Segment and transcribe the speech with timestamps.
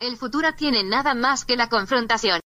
[0.00, 2.40] El futuro tiene nada más que la confrontación.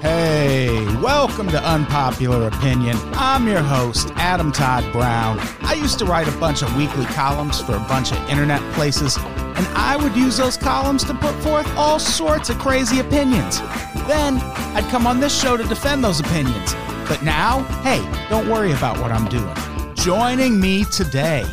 [0.00, 2.96] Hey, welcome to Unpopular Opinion.
[3.14, 5.38] I'm your host, Adam Todd Brown.
[5.62, 9.16] I used to write a bunch of weekly columns for a bunch of internet places,
[9.16, 13.60] and I would use those columns to put forth all sorts of crazy opinions.
[14.08, 14.38] Then
[14.74, 16.74] I'd come on this show to defend those opinions.
[17.06, 19.71] But now, hey, don't worry about what I'm doing.
[20.02, 21.44] Joining me today,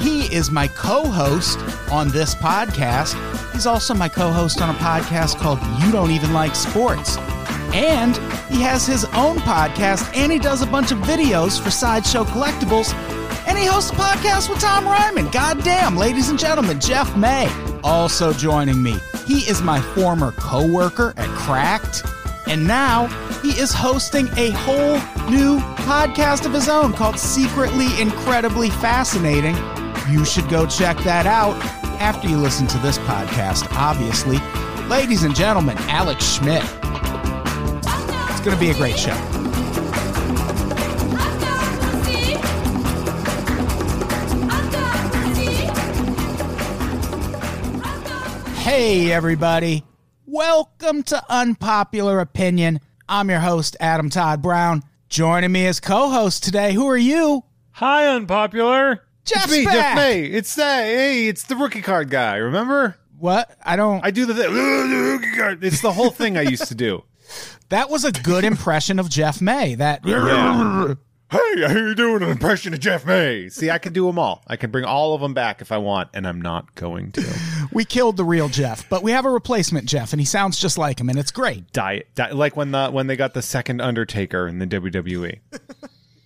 [0.00, 1.58] he is my co host
[1.90, 3.14] on this podcast.
[3.54, 7.16] He's also my co host on a podcast called You Don't Even Like Sports.
[7.72, 8.14] And
[8.50, 12.92] he has his own podcast and he does a bunch of videos for Sideshow Collectibles.
[13.48, 15.32] And he hosts a podcast with Tom Reimann.
[15.32, 17.48] Goddamn, ladies and gentlemen, Jeff May.
[17.82, 22.02] Also joining me, he is my former co worker at Cracked.
[22.48, 23.08] And now
[23.42, 24.94] he is hosting a whole
[25.28, 29.56] new podcast of his own called Secretly Incredibly Fascinating.
[30.08, 31.56] You should go check that out
[32.00, 34.38] after you listen to this podcast, obviously.
[34.88, 36.62] Ladies and gentlemen, Alex Schmidt.
[37.82, 39.16] It's going to be a great show.
[48.62, 49.84] Hey, everybody.
[50.28, 52.80] Welcome to Unpopular Opinion.
[53.08, 54.82] I'm your host, Adam Todd Brown.
[55.08, 57.44] Joining me as co host today, who are you?
[57.70, 59.04] Hi, unpopular.
[59.24, 59.72] Jeff's it's me.
[59.72, 60.24] Jeff May.
[60.24, 60.82] It's that.
[60.82, 62.38] Hey, it's the rookie card guy.
[62.38, 62.96] Remember?
[63.16, 63.56] What?
[63.62, 64.04] I don't.
[64.04, 64.52] I do the thing.
[64.52, 65.62] the rookie card.
[65.62, 67.04] It's the whole thing I used to do.
[67.68, 69.76] that was a good impression of Jeff May.
[69.76, 70.04] That.
[70.04, 70.94] Yeah.
[71.28, 72.22] Hey, how you doing?
[72.22, 73.48] An impression of Jeff May.
[73.48, 74.44] See, I can do them all.
[74.46, 77.22] I can bring all of them back if I want, and I'm not going to.
[77.72, 80.78] We killed the real Jeff, but we have a replacement Jeff, and he sounds just
[80.78, 81.70] like him, and it's great.
[81.72, 84.66] Diet, di- like when the when they got the second Undertaker in the.
[84.66, 85.40] WWE.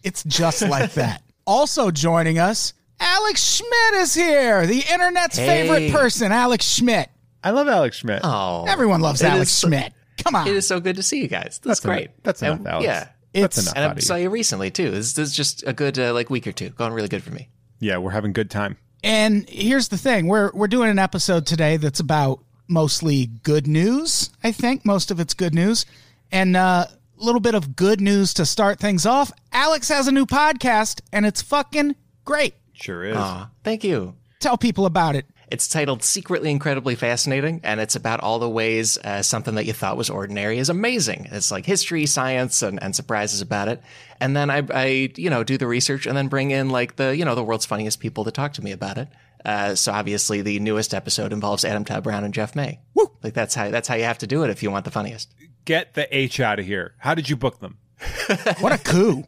[0.03, 1.23] It's just like that.
[1.47, 5.67] Also joining us, Alex Schmidt is here, the internet's Hey.
[5.69, 7.11] favorite person, Alex Schmidt.
[7.45, 8.21] I love Alex Schmidt.
[8.25, 9.93] Oh, Everyone loves Alex is so- Schmidt.
[10.25, 10.47] Come on.
[10.47, 11.59] It is so good to see you guys.
[11.63, 12.11] That's, That's enough- great.
[12.23, 12.85] that's enough, And- Alex.
[12.87, 13.91] Yeah, That's It's- enough.
[13.91, 14.91] and I saw you recently too.
[14.91, 16.71] This, this is just a good uh, like week or two.
[16.71, 17.49] Going really good for me.
[17.79, 18.77] Yeah, we're having good time.
[19.03, 24.31] And here's the thing: we're we're doing an episode today that's about mostly good news.
[24.45, 25.87] I think most of it's good news,
[26.31, 29.33] and uh, a little bit of good news to start things off.
[29.53, 32.55] Alex has a new podcast, and it's fucking great.
[32.73, 33.17] Sure is.
[33.17, 34.15] Aw, thank you.
[34.41, 35.27] Tell people about it.
[35.51, 39.73] It's titled "Secretly Incredibly Fascinating," and it's about all the ways uh, something that you
[39.73, 41.27] thought was ordinary is amazing.
[41.31, 43.83] It's like history, science, and, and surprises about it.
[44.21, 47.17] And then I, I, you know, do the research and then bring in like the,
[47.17, 49.09] you know, the world's funniest people to talk to me about it.
[49.45, 52.81] Uh, so obviously, the newest episode involves Adam Todd Brown and Jeff May.
[52.95, 53.11] Woo.
[53.23, 55.35] Like that's how that's how you have to do it if you want the funniest.
[55.65, 56.95] Get the H out of here.
[56.99, 57.79] How did you book them?
[58.61, 59.25] What a coup!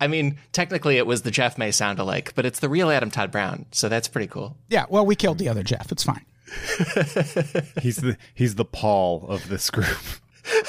[0.00, 3.10] I mean, technically it was the Jeff May sound alike, but it's the real Adam
[3.10, 4.56] Todd Brown, so that's pretty cool.
[4.68, 5.92] Yeah, well, we killed the other Jeff.
[5.92, 6.24] It's fine.
[7.80, 9.86] He's the he's the Paul of this group.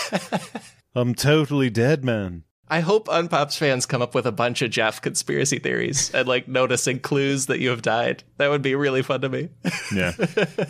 [0.96, 2.44] I'm totally dead, man.
[2.68, 6.48] I hope Unpops fans come up with a bunch of Jeff conspiracy theories and like
[6.48, 8.24] noticing clues that you have died.
[8.38, 9.50] That would be really fun to me.
[9.94, 10.14] Yeah.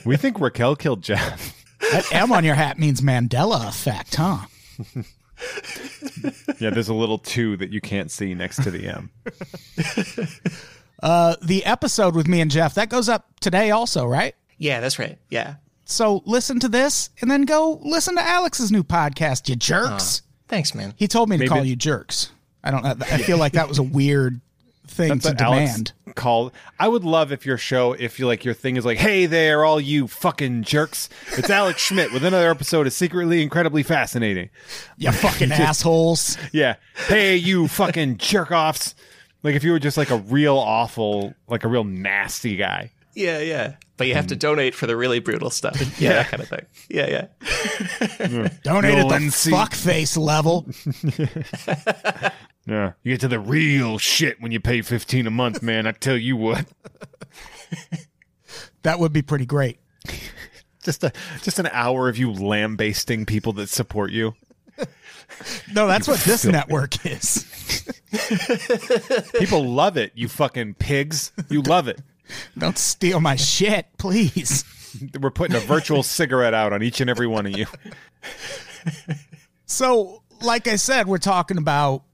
[0.05, 1.55] we think Raquel killed Jeff.
[1.91, 4.45] That M on your hat means Mandela effect, huh?
[6.59, 9.09] Yeah, there's a little two that you can't see next to the M.
[11.01, 14.35] Uh, the episode with me and Jeff that goes up today, also, right?
[14.57, 15.17] yeah, that's right.
[15.29, 15.55] Yeah.
[15.85, 19.49] So listen to this, and then go listen to Alex's new podcast.
[19.49, 20.21] You jerks.
[20.47, 20.93] Thanks, man.
[20.97, 22.31] He told me to Maybe- call you jerks.
[22.63, 22.85] I don't.
[22.85, 24.39] I feel like that was a weird
[24.91, 25.93] thing That's to what Alex demand.
[26.15, 26.51] called.
[26.79, 29.65] I would love if your show, if you like your thing is like, hey there,
[29.65, 31.09] all you fucking jerks.
[31.37, 34.49] It's Alex Schmidt with another episode of Secretly Incredibly Fascinating.
[34.97, 36.37] You fucking assholes.
[36.51, 36.75] Yeah.
[37.07, 38.93] Hey, you fucking jerk offs.
[39.43, 42.91] Like if you were just like a real awful, like a real nasty guy.
[43.13, 43.75] Yeah, yeah.
[43.97, 44.39] But you have to hmm.
[44.39, 45.79] donate for the really brutal stuff.
[45.99, 46.65] Yeah, that kind of thing.
[46.89, 47.27] Yeah,
[48.19, 48.47] yeah.
[48.63, 49.51] Donate at the Lindsay.
[49.51, 50.65] fuckface level.
[52.65, 52.93] Yeah.
[53.03, 55.87] You get to the real shit when you pay 15 a month, man.
[55.87, 56.65] I tell you what.
[58.83, 59.79] That would be pretty great.
[60.83, 61.13] Just a
[61.43, 64.33] just an hour of you lambasting people that support you.
[65.71, 67.45] No, that's what this network is.
[69.37, 71.33] People love it, you fucking pigs.
[71.51, 72.01] You love it.
[72.57, 74.65] Don't steal my shit, please.
[75.19, 77.67] We're putting a virtual cigarette out on each and every one of you.
[79.67, 82.05] So, like I said, we're talking about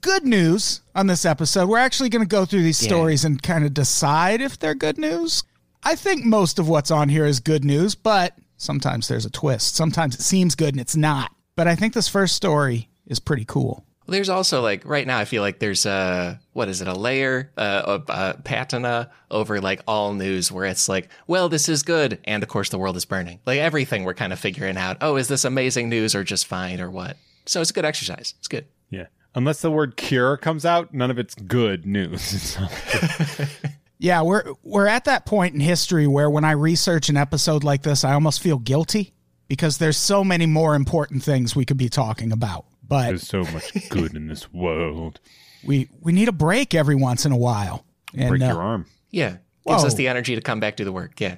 [0.00, 1.68] good news on this episode.
[1.68, 4.98] We're actually going to go through these stories and kind of decide if they're good
[4.98, 5.42] news.
[5.82, 9.76] I think most of what's on here is good news, but sometimes there's a twist.
[9.76, 11.30] Sometimes it seems good and it's not.
[11.56, 13.84] But I think this first story is pretty cool.
[14.06, 17.50] There's also like right now, I feel like there's a what is it, a layer,
[17.56, 22.18] uh, of uh, patina over like all news where it's like, well, this is good,
[22.24, 23.40] and of course the world is burning.
[23.46, 24.98] Like everything, we're kind of figuring out.
[25.00, 27.16] Oh, is this amazing news or just fine or what?
[27.46, 28.34] So it's a good exercise.
[28.38, 28.66] It's good.
[28.90, 29.06] Yeah.
[29.34, 32.56] Unless the word cure comes out, none of it's good news.
[34.04, 37.82] Yeah, we're we're at that point in history where when I research an episode like
[37.82, 39.14] this, I almost feel guilty
[39.48, 42.66] because there's so many more important things we could be talking about.
[42.86, 45.20] But There's so much good in this world.
[45.64, 47.86] we we need a break every once in a while.
[48.14, 48.86] And Break uh, your arm.
[49.10, 49.30] Yeah,
[49.66, 49.86] gives Whoa.
[49.86, 51.18] us the energy to come back to the work.
[51.18, 51.36] Yeah.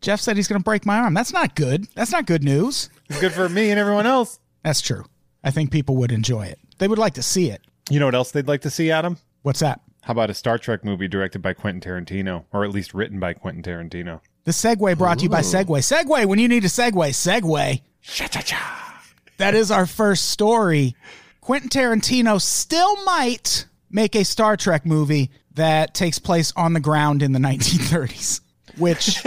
[0.00, 1.14] Jeff said he's going to break my arm.
[1.14, 1.88] That's not good.
[1.94, 2.90] That's not good news.
[3.08, 4.38] It's good for me and everyone else.
[4.62, 5.06] That's true.
[5.42, 6.58] I think people would enjoy it.
[6.78, 7.60] They would like to see it.
[7.90, 9.18] You know what else they'd like to see, Adam?
[9.42, 9.80] What's that?
[10.02, 13.32] How about a Star Trek movie directed by Quentin Tarantino, or at least written by
[13.34, 14.20] Quentin Tarantino?
[14.44, 15.78] The segue brought to you by Segway.
[15.80, 17.80] Segway, when you need a Segway, Segway.
[18.00, 19.02] Sha-cha-cha.
[19.38, 20.94] That is our first story.
[21.40, 27.22] Quentin Tarantino still might make a Star Trek movie that takes place on the ground
[27.22, 28.40] in the 1930s,
[28.76, 29.24] which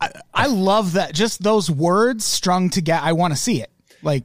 [0.00, 1.12] I, I love that.
[1.14, 3.02] Just those words strung together.
[3.04, 3.70] I want to see it.
[4.02, 4.24] Like,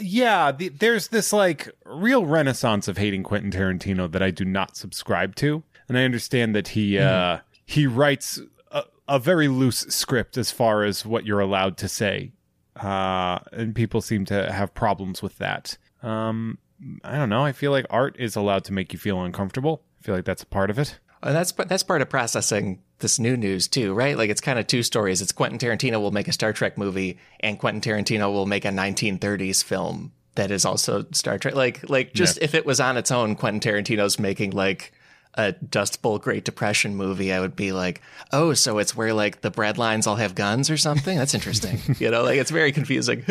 [0.00, 4.76] Yeah, the, there's this like real renaissance of hating Quentin Tarantino that I do not
[4.76, 8.40] subscribe to, and I understand that he uh, he writes
[8.70, 12.32] a, a very loose script as far as what you're allowed to say,
[12.76, 15.76] uh, and people seem to have problems with that.
[16.02, 16.58] Um,
[17.04, 17.44] I don't know.
[17.44, 19.82] I feel like art is allowed to make you feel uncomfortable.
[20.00, 20.98] I feel like that's a part of it.
[21.22, 24.16] And that's that's part of processing this new news too, right?
[24.16, 25.22] Like it's kind of two stories.
[25.22, 28.68] It's Quentin Tarantino will make a Star Trek movie, and Quentin Tarantino will make a
[28.68, 31.54] 1930s film that is also Star Trek.
[31.54, 34.92] Like like just if it was on its own, Quentin Tarantino's making like
[35.34, 38.00] a Dust Bowl Great Depression movie, I would be like,
[38.32, 41.18] oh, so it's where like the bread lines all have guns or something.
[41.18, 41.78] That's interesting.
[41.98, 43.22] you know, like it's very confusing.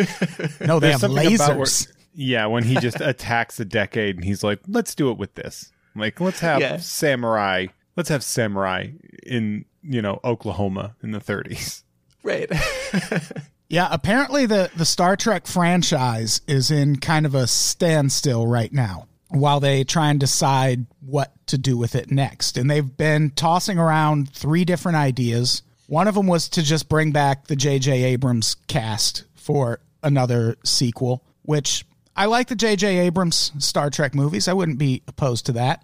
[0.62, 1.66] no, they have something about where-
[2.14, 5.72] Yeah, when he just attacks a decade and he's like, let's do it with this.
[5.96, 6.78] Like, let's have Yeah.
[6.78, 7.68] samurai.
[7.96, 8.90] Let's have samurai
[9.26, 11.82] in, you know, Oklahoma in the 30s.
[12.24, 12.52] right.
[13.70, 19.08] Yeah, apparently the the Star Trek franchise is in kind of a standstill right now
[19.30, 22.58] while they try and decide what to do with it next.
[22.58, 25.62] And they've been tossing around three different ideas.
[25.88, 28.04] One of them was to just bring back the J.J.
[28.04, 31.86] Abrams cast for another sequel, which
[32.16, 32.98] I like the J.J.
[33.00, 34.48] Abrams Star Trek movies.
[34.48, 35.84] I wouldn't be opposed to that.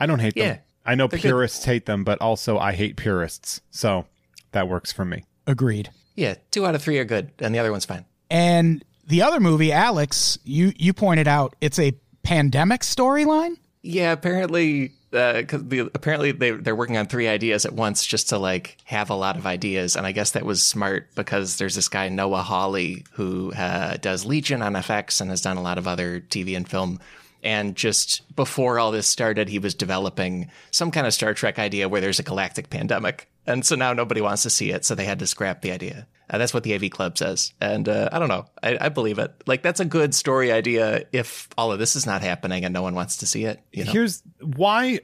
[0.00, 0.58] I don't hate Yeah, them.
[0.84, 1.28] I know they're good.
[1.28, 3.60] purists hate them, but also I hate purists.
[3.72, 4.06] So
[4.52, 5.24] that works for me.
[5.46, 5.90] Agreed.
[6.16, 8.04] Yeah, two out of three are good, and the other one's fine.
[8.30, 11.92] And the other movie, Alex, you you pointed out it's a
[12.22, 13.56] pandemic storyline.
[13.82, 18.38] Yeah, apparently, because the apparently they they're working on three ideas at once just to
[18.38, 21.88] like have a lot of ideas, and I guess that was smart because there's this
[21.88, 25.86] guy Noah Hawley who uh, does Legion on FX and has done a lot of
[25.86, 26.98] other TV and film.
[27.42, 31.88] And just before all this started, he was developing some kind of Star Trek idea
[31.88, 35.04] where there's a galactic pandemic, and so now nobody wants to see it, so they
[35.04, 36.06] had to scrap the idea.
[36.28, 38.46] Uh, that's what the AV Club says, and uh, I don't know.
[38.62, 39.32] I, I believe it.
[39.46, 42.82] Like that's a good story idea if all of this is not happening and no
[42.82, 43.60] one wants to see it.
[43.72, 43.92] You know?
[43.92, 45.00] Here's why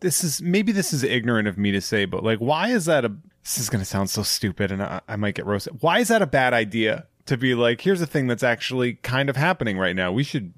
[0.00, 3.04] this is maybe this is ignorant of me to say, but like, why is that
[3.04, 3.12] a
[3.42, 5.78] this is going to sound so stupid and I, I might get roasted.
[5.80, 9.30] Why is that a bad idea to be like, here's a thing that's actually kind
[9.30, 10.12] of happening right now?
[10.12, 10.52] We should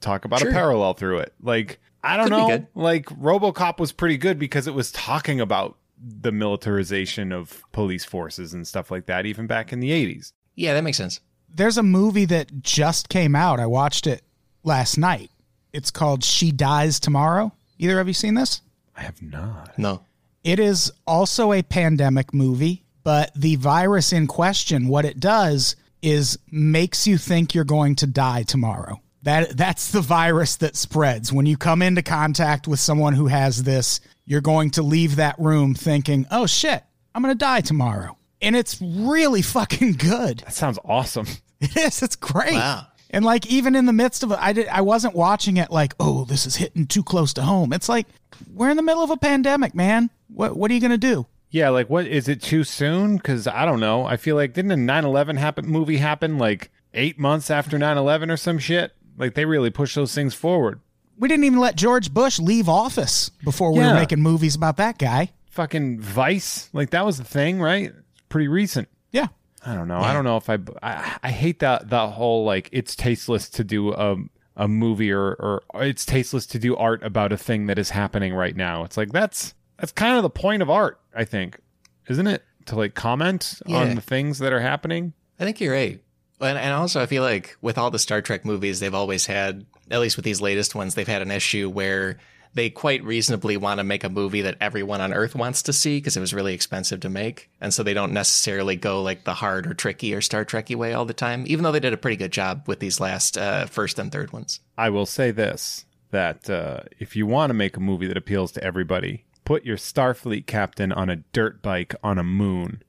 [0.00, 0.50] talk about Sure.
[0.50, 1.34] a parallel through it.
[1.42, 2.66] Like, I don't Could know.
[2.74, 8.52] Like, Robocop was pretty good because it was talking about the militarization of police forces
[8.54, 10.32] and stuff like that, even back in the 80s.
[10.54, 11.20] Yeah, that makes sense.
[11.54, 13.60] there's a movie that just came out.
[13.60, 14.22] I watched it
[14.64, 15.30] last night.
[15.72, 17.52] It's called She Dies Tomorrow.
[17.78, 18.60] Either of you seen this?
[18.96, 19.78] I have not.
[19.78, 20.02] No.
[20.44, 26.38] It is also a pandemic movie, but the virus in question, what it does is
[26.50, 29.00] makes you think you're going to die tomorrow.
[29.22, 31.32] That that's the virus that spreads.
[31.32, 35.38] When you come into contact with someone who has this, you're going to leave that
[35.38, 36.82] room thinking, "Oh shit,
[37.14, 40.38] I'm going to die tomorrow." And it's really fucking good.
[40.40, 41.26] That sounds awesome.
[41.62, 42.02] It is.
[42.02, 42.54] It's great.
[42.54, 42.88] Wow.
[43.10, 44.66] And like even in the midst of it, I did.
[44.66, 47.72] I wasn't watching it like, oh, this is hitting too close to home.
[47.72, 48.08] It's like
[48.52, 50.10] we're in the middle of a pandemic, man.
[50.26, 51.26] What What are you gonna do?
[51.50, 53.16] Yeah, like what is it too soon?
[53.16, 54.04] Because I don't know.
[54.04, 58.36] I feel like didn't a 9/11 happen movie happen like eight months after 9/11 or
[58.36, 58.92] some shit?
[59.16, 60.80] Like they really push those things forward.
[61.18, 64.98] We didn't even let George Bush leave office before we were making movies about that
[64.98, 65.30] guy.
[65.50, 67.92] Fucking Vice, like that was the thing, right?
[68.28, 68.88] Pretty recent.
[69.10, 69.28] Yeah.
[69.64, 69.98] I don't know.
[69.98, 73.62] I don't know if I, I I hate that that whole like it's tasteless to
[73.64, 74.16] do a
[74.56, 78.34] a movie or or it's tasteless to do art about a thing that is happening
[78.34, 78.82] right now.
[78.84, 81.60] It's like that's that's kind of the point of art, I think,
[82.08, 82.42] isn't it?
[82.66, 83.76] To like comment Yeah.
[83.78, 85.12] on the things that are happening.
[85.38, 86.00] I think you're right.
[86.42, 89.64] And, and also, I feel like with all the Star Trek movies, they've always had
[89.90, 92.18] at least with these latest ones, they've had an issue where
[92.54, 95.98] they quite reasonably want to make a movie that everyone on Earth wants to see
[95.98, 97.50] because it was really expensive to make.
[97.60, 100.92] And so they don't necessarily go like the hard or tricky or Star Trekky way
[100.92, 103.66] all the time, even though they did a pretty good job with these last uh,
[103.66, 104.60] first and third ones.
[104.76, 108.52] I will say this that uh, if you want to make a movie that appeals
[108.52, 112.82] to everybody, put your Starfleet captain on a dirt bike on a moon,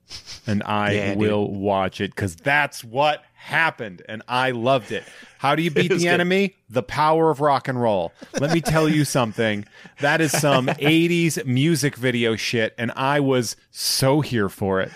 [0.45, 1.19] and I Yeah, dude.
[1.19, 5.03] will watch it because that's what happened, and I loved it.
[5.37, 6.07] How do you beat the good.
[6.07, 6.55] enemy?
[6.69, 8.13] The power of rock and roll.
[8.39, 9.65] Let me tell you something.
[9.99, 14.91] That is some 80s music video shit, and I was so here for it.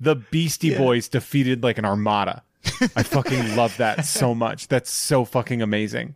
[0.00, 2.42] The Beastie Boys defeated like an armada.
[2.94, 4.68] I fucking love that so much.
[4.68, 6.14] That's so fucking amazing.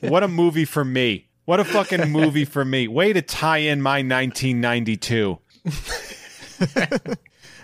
[0.00, 1.28] What a movie for me.
[1.44, 2.88] What a fucking movie for me.
[2.88, 5.38] Way to tie in my 1992.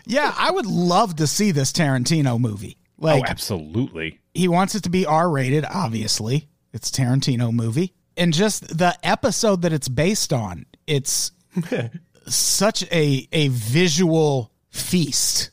[0.09, 2.79] Yeah, I would love to see this Tarantino movie.
[3.01, 4.19] Oh, like oh, absolutely.
[4.35, 6.49] he wants it to be R rated, obviously.
[6.73, 7.95] It's a Tarantino movie.
[8.17, 11.31] And just the episode that it's based on, it's
[12.27, 15.51] such a a visual feast.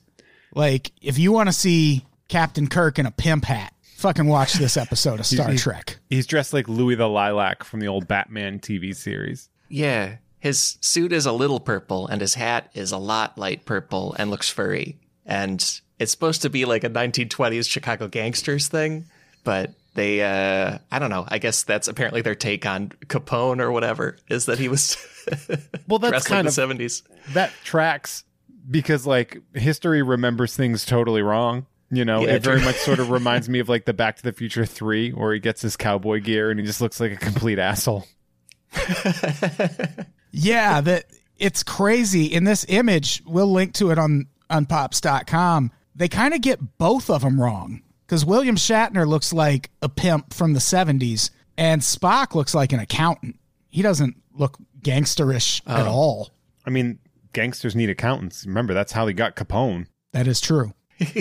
[0.53, 4.77] Like if you want to see Captain Kirk in a pimp hat, fucking watch this
[4.77, 6.00] episode of Star he's- Trek.
[6.09, 9.50] He's dressed like Louie the Lilac from the old Batman TV series.
[9.69, 10.15] Yeah.
[10.45, 14.29] His suit is a little purple and his hat is a lot light purple and
[14.29, 14.99] looks furry.
[15.25, 15.59] And
[15.97, 19.05] it's supposed to be like a 1920s Chicago gangsters thing,
[19.43, 21.25] but they, uh, I don't know.
[21.27, 24.97] I guess that's apparently their take on Capone or whatever, is that he was
[25.87, 27.01] Well, that's kind of the 70s.
[27.33, 28.23] that tracks
[28.69, 31.65] because like history remembers things totally wrong.
[31.89, 34.21] You know, Yeah, it very much sort of reminds me of like the Back to
[34.21, 37.17] the Future 3 where he gets his cowboy gear and he just looks like a
[37.17, 38.05] complete asshole.
[40.36, 41.06] Yeah, that
[41.38, 42.25] it's crazy.
[42.25, 45.72] In this image, we'll link to it on unpops.com.
[45.96, 50.34] They kind of get both of them wrong because William Shatner looks like a pimp
[50.34, 53.39] from the 70s and Spock looks like an accountant.
[53.70, 55.92] He doesn't look gangsterish at oh.
[55.92, 56.30] all.
[56.65, 57.00] I mean,
[57.34, 58.46] gangsters need accountants.
[58.46, 59.88] Remember, that's how they got Capone.
[60.12, 60.74] That is true.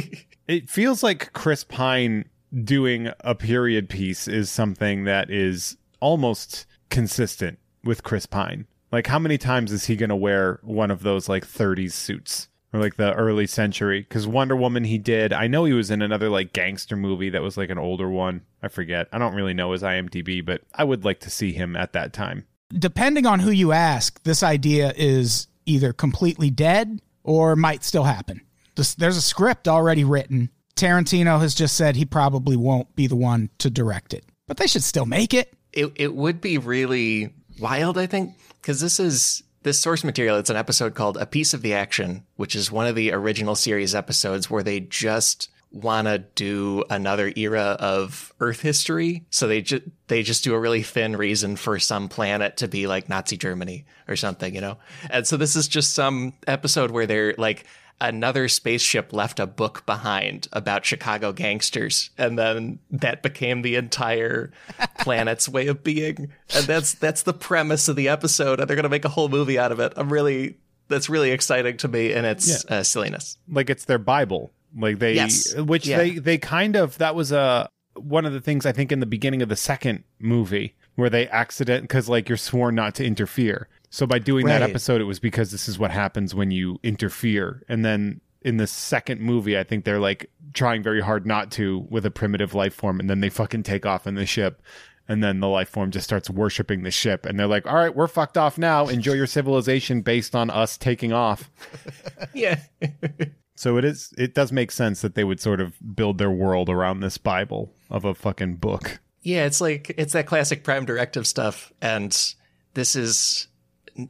[0.47, 7.59] It feels like Chris Pine doing a period piece is something that is almost consistent
[7.83, 8.67] with Chris Pine.
[8.95, 12.47] Like, how many times is he going to wear one of those like 30s suits
[12.73, 14.03] or like the early century?
[14.03, 15.33] Because Wonder Woman, he did.
[15.33, 18.43] I know he was in another like gangster movie that was like an older one.
[18.63, 19.09] I forget.
[19.13, 22.13] I don't really know his IMDb, but I would like to see him at that
[22.13, 22.47] time.
[22.69, 28.43] Depending on who you ask, this idea is either completely dead or might still happen.
[28.77, 30.51] This, there's a script already written.
[30.77, 34.69] Tarantino has just said he probably won't be the one to direct it, but they
[34.69, 35.53] should still make it.
[35.73, 38.35] It, it would be really wild, I think,
[38.65, 40.39] because this is this source material.
[40.39, 43.55] It's an episode called A Piece of the Action, which is one of the original
[43.55, 49.27] series episodes where they just want to do another era of Earth history.
[49.29, 52.87] So they just they just do a really thin reason for some planet to be
[52.87, 54.79] like Nazi Germany or something, you know.
[55.11, 57.67] And so this is just some episode where they're like
[58.01, 64.51] another spaceship left a book behind about Chicago gangsters, and then that became the entire
[65.01, 66.33] planet's way of being.
[66.55, 69.59] And that's that's the premise of the episode, and they're gonna make a whole movie
[69.59, 69.93] out of it.
[69.97, 70.57] I'm really
[70.89, 73.39] that's really exciting to me, and it's uh, silliness.
[73.49, 75.55] like it's their bible like they Yes.
[75.57, 75.99] which Yeah.
[75.99, 79.07] they they kind of that was a one of the things i think in the
[79.07, 83.69] beginning of the second movie where they accident because like you're sworn not to interfere
[83.95, 87.63] so by doing that episode it was because this is what happens when you interfere
[87.69, 91.87] and then in the second movie i think they're like trying very hard not to
[91.91, 94.63] with a primitive life form and then they fucking take off in the ship
[95.07, 97.95] and then the life form just starts worshiping the ship and they're like all right
[97.95, 101.51] we're fucked off now enjoy your civilization based on us taking off
[102.33, 102.61] Yeah.
[103.55, 104.13] so it is.
[104.19, 107.73] It does make sense that they would sort of build their world around this Bible
[107.91, 109.01] of a fucking book.
[109.23, 112.35] Yeah, it's like it's that classic Prime Directive stuff, and
[112.75, 113.49] this is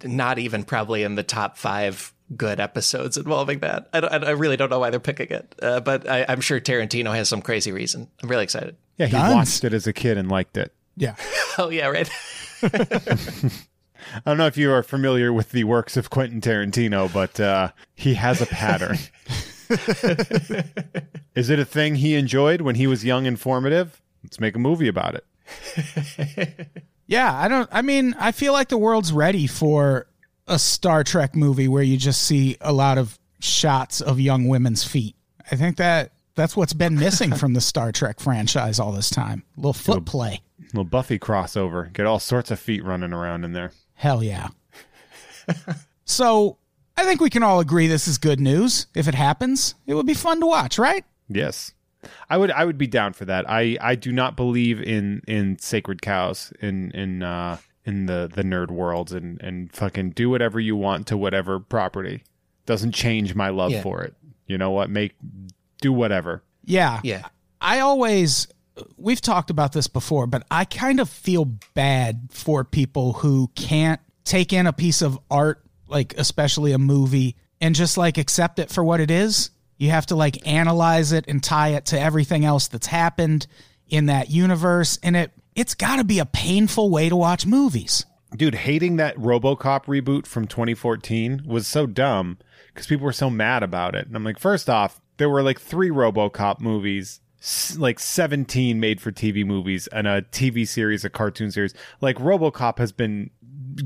[0.02, 3.88] not even probably in the top five good episodes involving that.
[3.92, 6.60] I, don't, I really don't know why they're picking it, uh, but I, I'm sure
[6.60, 8.08] Tarantino has some crazy reason.
[8.22, 8.76] I'm really excited.
[8.96, 9.34] Yeah, he Guns.
[9.34, 10.72] watched it as a kid and liked it.
[10.96, 11.16] Yeah.
[11.56, 12.10] Oh yeah, right.
[12.64, 12.68] I
[14.26, 18.14] don't know if you are familiar with the works of Quentin Tarantino, but uh, he
[18.14, 18.98] has a pattern.
[21.36, 24.02] is it a thing he enjoyed when he was young and formative?
[24.24, 25.24] Let's make a movie about it.
[27.06, 27.68] Yeah, I don't.
[27.72, 30.06] I mean, I feel like the world's ready for
[30.46, 34.84] a Star Trek movie where you just see a lot of shots of young women's
[34.84, 35.16] feet.
[35.50, 39.42] I think that that's what's been missing from the Star Trek franchise all this time.
[39.56, 40.40] A little foot play.
[40.68, 41.92] little Buffy crossover.
[41.92, 43.72] Get all sorts of feet running around in there.
[43.94, 44.48] Hell yeah.
[46.04, 46.58] so
[46.96, 48.86] I think we can all agree this is good news.
[48.94, 51.04] If it happens, it would be fun to watch, right?
[51.28, 51.72] Yes.
[52.28, 53.48] I would I would be down for that.
[53.48, 58.42] I I do not believe in in sacred cows in in uh in the the
[58.42, 62.22] nerd worlds and and fucking do whatever you want to whatever property.
[62.66, 63.82] Doesn't change my love Yeah.
[63.82, 64.14] for it.
[64.46, 64.90] You know what?
[64.90, 65.14] Make
[65.80, 66.42] do whatever.
[66.64, 67.00] Yeah.
[67.02, 67.26] Yeah.
[67.60, 68.46] I always,
[68.96, 71.44] we've talked about this before, but I kind of feel
[71.74, 77.36] bad for people who can't take in a piece of art, like especially a movie,
[77.60, 79.50] and just like accept it for what it is.
[79.76, 83.46] You have to like analyze it and tie it to everything else that's happened
[83.88, 84.98] in that universe.
[85.02, 88.06] And it, it's got to be a painful way to watch movies.
[88.36, 92.38] Dude, hating that RoboCop reboot from 2014 was so dumb
[92.68, 94.06] because people were so mad about it.
[94.06, 97.20] And I'm like, first off, there were like three RoboCop movies,
[97.76, 101.74] like 17 made for TV movies, and a TV series, a cartoon series.
[102.00, 103.30] Like RoboCop has been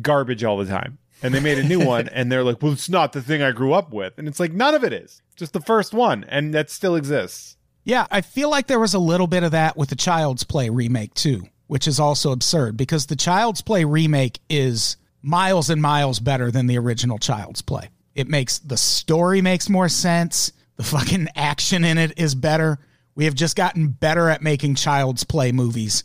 [0.00, 0.99] garbage all the time.
[1.23, 3.53] And they made a new one, and they're like, well, it's not the thing I
[3.53, 4.19] grew up with.
[4.19, 5.23] And it's like, none of it is.
[5.37, 7.57] Just the first one, and that still exists.
[7.85, 10.69] Yeah, I feel like there was a little bit of that with the Child's Play
[10.69, 16.21] remake too, which is also absurd because the Child's Play remake is miles and miles
[16.21, 17.89] better than the original Child's Play.
[18.15, 20.53] It makes the story makes more sense.
[20.77, 22.79] The fucking action in it is better.
[23.15, 26.05] We have just gotten better at making Child's Play movies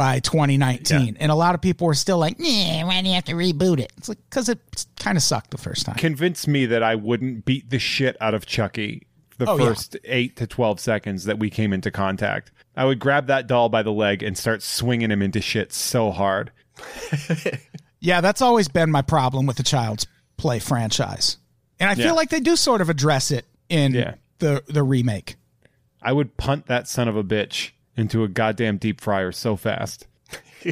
[0.00, 1.18] by 2019.
[1.20, 3.80] And a lot of people were still like, "Yeah, why do you have to reboot
[3.80, 4.58] it?" It's like cuz it
[4.98, 5.96] kind of sucked the first time.
[5.96, 9.64] Convince me that I wouldn't beat the shit out of Chucky the Oh, yeah.
[9.66, 12.50] first eight to 12 seconds that we came into contact.
[12.76, 16.10] I would grab that doll by the leg and start swinging him into shit so
[16.10, 16.50] hard.
[18.02, 20.06] Yeah, that's always been my problem with the Child's
[20.38, 21.36] Play franchise.
[21.78, 22.12] And I feel Yeah.
[22.12, 24.14] like they do sort of address it in Yeah.
[24.38, 25.36] the the remake.
[26.00, 30.06] I would punt that son of a bitch into a goddamn deep fryer so fast.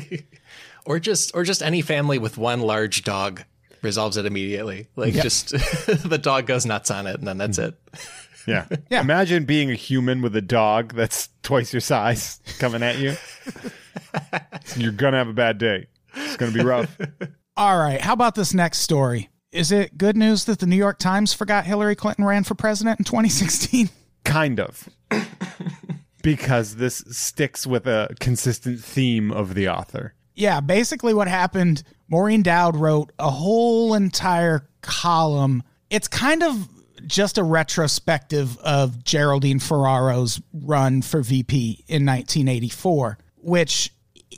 [0.87, 3.43] Or just or just any family with one large dog
[3.83, 4.87] resolves it immediately.
[4.97, 5.51] Like just
[6.09, 7.69] the dog goes nuts on it and then that's mm-hmm.
[7.69, 8.01] it.
[8.47, 8.67] Yeah.
[8.91, 9.03] Yeah.
[9.03, 13.17] Imagine being a human with a dog that's twice your size coming at you.
[14.77, 15.89] You're going to have a bad day.
[16.15, 16.97] It's going to be rough.
[17.59, 19.29] All right, how about this next story?
[19.53, 22.99] Is it good news that the New York Times forgot Hillary Clinton ran for president
[22.99, 23.91] in 2016?
[24.29, 24.89] kind of.
[26.37, 30.13] Because this sticks with a consistent theme of the author.
[30.35, 35.63] Yeah, basically what happened, Maureen Dowd wrote a whole entire column.
[35.91, 36.69] It's kind of
[37.07, 43.93] just a retrospective of Geraldine Ferraro's run for VP in 1984, which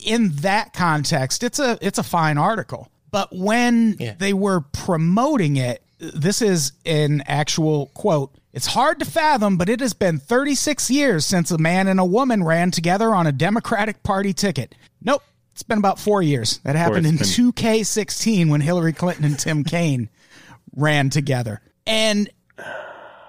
[0.05, 2.87] in that context, it's a it's a fine article.
[3.11, 4.13] But when Yeah.
[4.17, 8.33] they were promoting it, this is an actual quote.
[8.53, 12.05] It's hard to fathom, but it has been 36 years since a man and a
[12.05, 14.75] woman ran together on a Democratic Party ticket.
[15.01, 16.59] Nope, it's been about four years.
[16.65, 20.09] That happened in it's 2K16 when Hillary Clinton and Tim Kaine
[20.75, 21.61] ran together.
[21.87, 22.29] And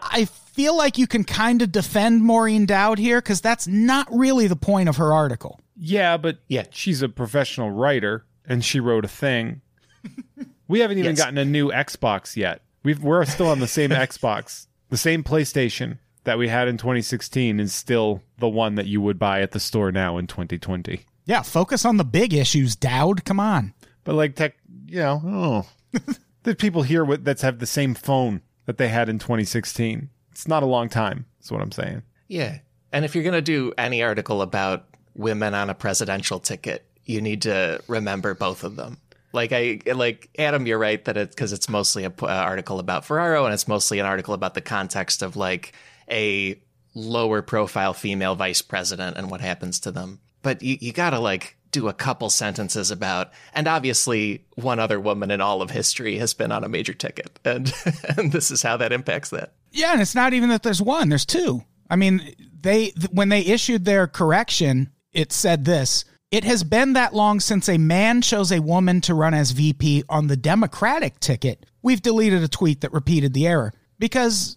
[0.03, 4.49] I feel like you can kind of defend Maureen Dowd here because that's not really
[4.49, 5.61] the point of her article.
[5.77, 6.65] Yeah, but Yeah.
[6.71, 9.61] she's a professional writer and she wrote a thing.
[10.69, 11.19] We haven't even Yes.
[11.19, 12.63] gotten a new Xbox yet.
[12.83, 14.67] We've, we're still on the same Xbox.
[14.93, 19.19] The same PlayStation that we had in 2016 is still the one that you would
[19.19, 21.01] buy at the store now in 2020.
[21.25, 23.25] Yeah, focus on the big issues, Dowd.
[23.25, 23.73] Come on.
[24.05, 25.99] But like tech, you know, oh,
[26.43, 30.11] there's people here with that have the same phone that they had in 2016.
[30.31, 31.25] It's not a long time.
[31.39, 32.03] That's what I'm saying.
[32.29, 32.59] Yeah.
[32.93, 37.23] And if you're going to do any article about women on a presidential ticket, you
[37.23, 38.99] need to remember both of them.
[39.33, 43.05] Like I like Adam, you're right that it's because it's mostly an uh, article about
[43.05, 45.73] Ferraro and it's mostly an article about the context of like
[46.11, 46.61] a
[46.95, 50.21] lower profile female vice president and what happens to them.
[50.43, 55.01] But you, you got to like do a couple sentences about, and obviously one other
[55.01, 57.73] woman in all of history has been on a major ticket, and
[58.17, 59.55] and this is how that impacts that.
[59.73, 61.65] Yeah, and it's not even that there's one, there's two.
[61.89, 66.05] I mean, they th- when they issued their correction, it said this.
[66.33, 70.03] It has been that long since a man chose a woman to run as VP
[70.09, 71.67] on the Democratic ticket.
[71.83, 74.57] We've deleted a tweet that repeated the error because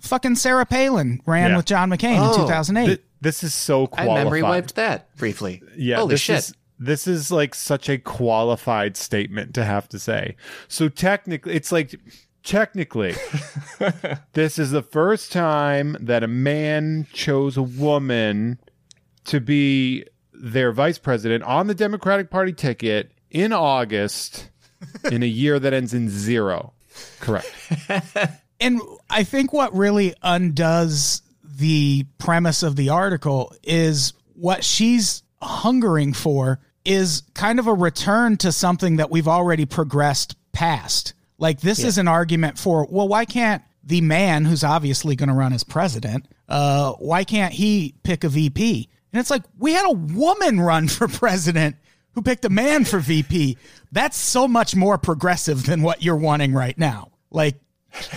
[0.00, 1.56] fucking Sarah Palin ran Yeah.
[1.58, 2.86] with John McCain in Oh, 2008.
[2.86, 4.00] Th- this is so qualified.
[4.00, 4.24] I qualified.
[4.24, 5.62] memory wiped that briefly.
[5.76, 6.38] Yeah, Holy this shit.
[6.38, 10.36] is this is like such a qualified statement to have to say.
[10.68, 11.94] So technically, it's like
[12.42, 13.14] technically,
[14.32, 18.58] this is the first time that a man chose a woman
[19.24, 20.06] to be
[20.40, 24.48] their vice president on the Democratic Party ticket in August
[25.10, 26.72] in a year that ends in zero.
[27.20, 27.52] Correct.
[28.60, 36.12] And I think what really undoes the premise of the article is what she's hungering
[36.12, 41.14] for is kind of a return to something that we've already progressed past.
[41.38, 45.34] Like this is an argument for, well, why can't the man who's obviously going to
[45.34, 48.90] run as president, uh, why can't he pick a VP?
[49.12, 51.76] And it's like, we had a woman run for president
[52.12, 53.56] who picked a man for VP.
[53.92, 57.12] That's so much more progressive than what you're wanting right now.
[57.30, 57.60] Like,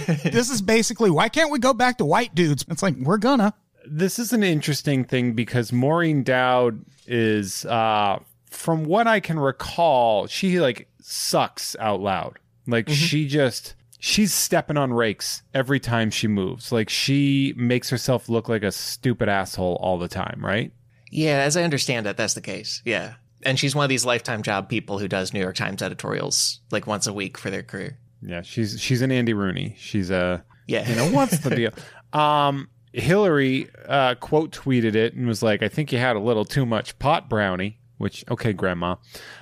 [0.05, 2.65] this is basically, why can't we go back to white dudes?
[2.69, 3.53] It's like, we're gonna.
[3.85, 10.27] This is an interesting thing because Maureen Dowd is, uh, from what I can recall,
[10.27, 12.39] she like sucks out loud.
[12.65, 16.71] Like she just she's stepping on rakes every time she moves.
[16.71, 20.71] Like she makes herself look like a stupid asshole all the time, right?
[21.13, 22.81] Yeah, as I understand it, that's the case.
[22.85, 23.13] Yeah.
[23.43, 26.87] And she's one of these lifetime job people who does New York Times editorials like
[26.87, 27.97] once a week for their career.
[28.21, 29.75] Yeah, she's she's an Andy Rooney.
[29.77, 30.87] She's a Yeah.
[30.89, 31.71] you know what's the deal?
[32.13, 36.45] Um, Hillary uh, quote tweeted it and was like, "I think you had a little
[36.45, 38.97] too much pot brownie." Which okay, Grandma.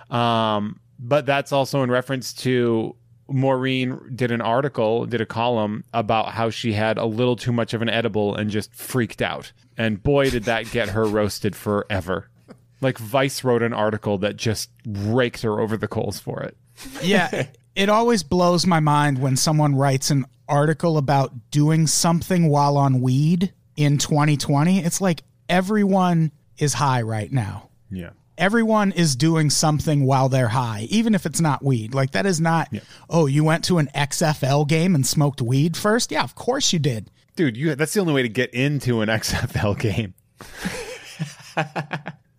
[0.09, 2.95] Um, but that's also in reference to
[3.27, 7.73] Maureen did an article, did a column about how she had a little too much
[7.73, 9.51] of an edible and just freaked out.
[9.81, 12.29] And boy, did that get her roasted forever.
[12.81, 16.55] Like Vice wrote an article that just raked her over the coals for it.
[17.01, 22.77] Yeah, it always blows my mind when someone writes an article about doing something while
[22.77, 24.79] on weed in 2020.
[24.79, 27.69] It's like everyone is high right now.
[27.89, 28.11] Yeah.
[28.37, 31.95] Everyone is doing something while they're high, even if it's not weed.
[31.95, 32.71] Like that is not,
[33.09, 36.11] oh, you went to an XFL game and smoked weed first?
[36.11, 37.09] Yeah, of course you did.
[37.35, 40.13] Dude, you that's the only way to get into an XFL game.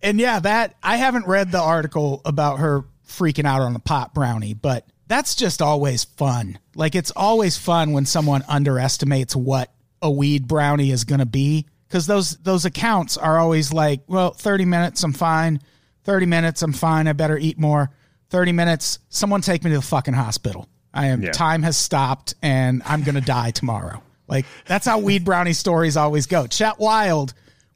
[0.05, 4.13] And yeah, that I haven't read the article about her freaking out on the pot
[4.13, 6.59] brownie, but that's just always fun.
[6.75, 11.67] Like it's always fun when someone underestimates what a weed brownie is going to be
[11.87, 15.61] cuz those those accounts are always like, well, 30 minutes I'm fine.
[16.03, 17.07] 30 minutes I'm fine.
[17.07, 17.89] I better eat more.
[18.29, 20.67] 30 minutes someone take me to the fucking hospital.
[20.93, 21.31] I am Yeah.
[21.31, 24.03] time has stopped and I'm going to die tomorrow.
[24.33, 26.47] Like that's how weed brownie stories always go.
[26.47, 27.33] Chet Wild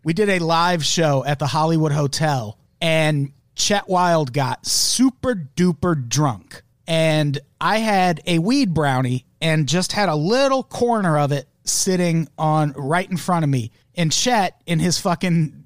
[0.07, 6.07] we did a live show at the Hollywood Hotel, and Chet Wild got super duper
[6.07, 6.63] drunk.
[6.87, 12.29] And I had a weed brownie and just had a little corner of it sitting
[12.37, 13.71] on right in front of me.
[13.95, 15.65] And Chet, in his fucking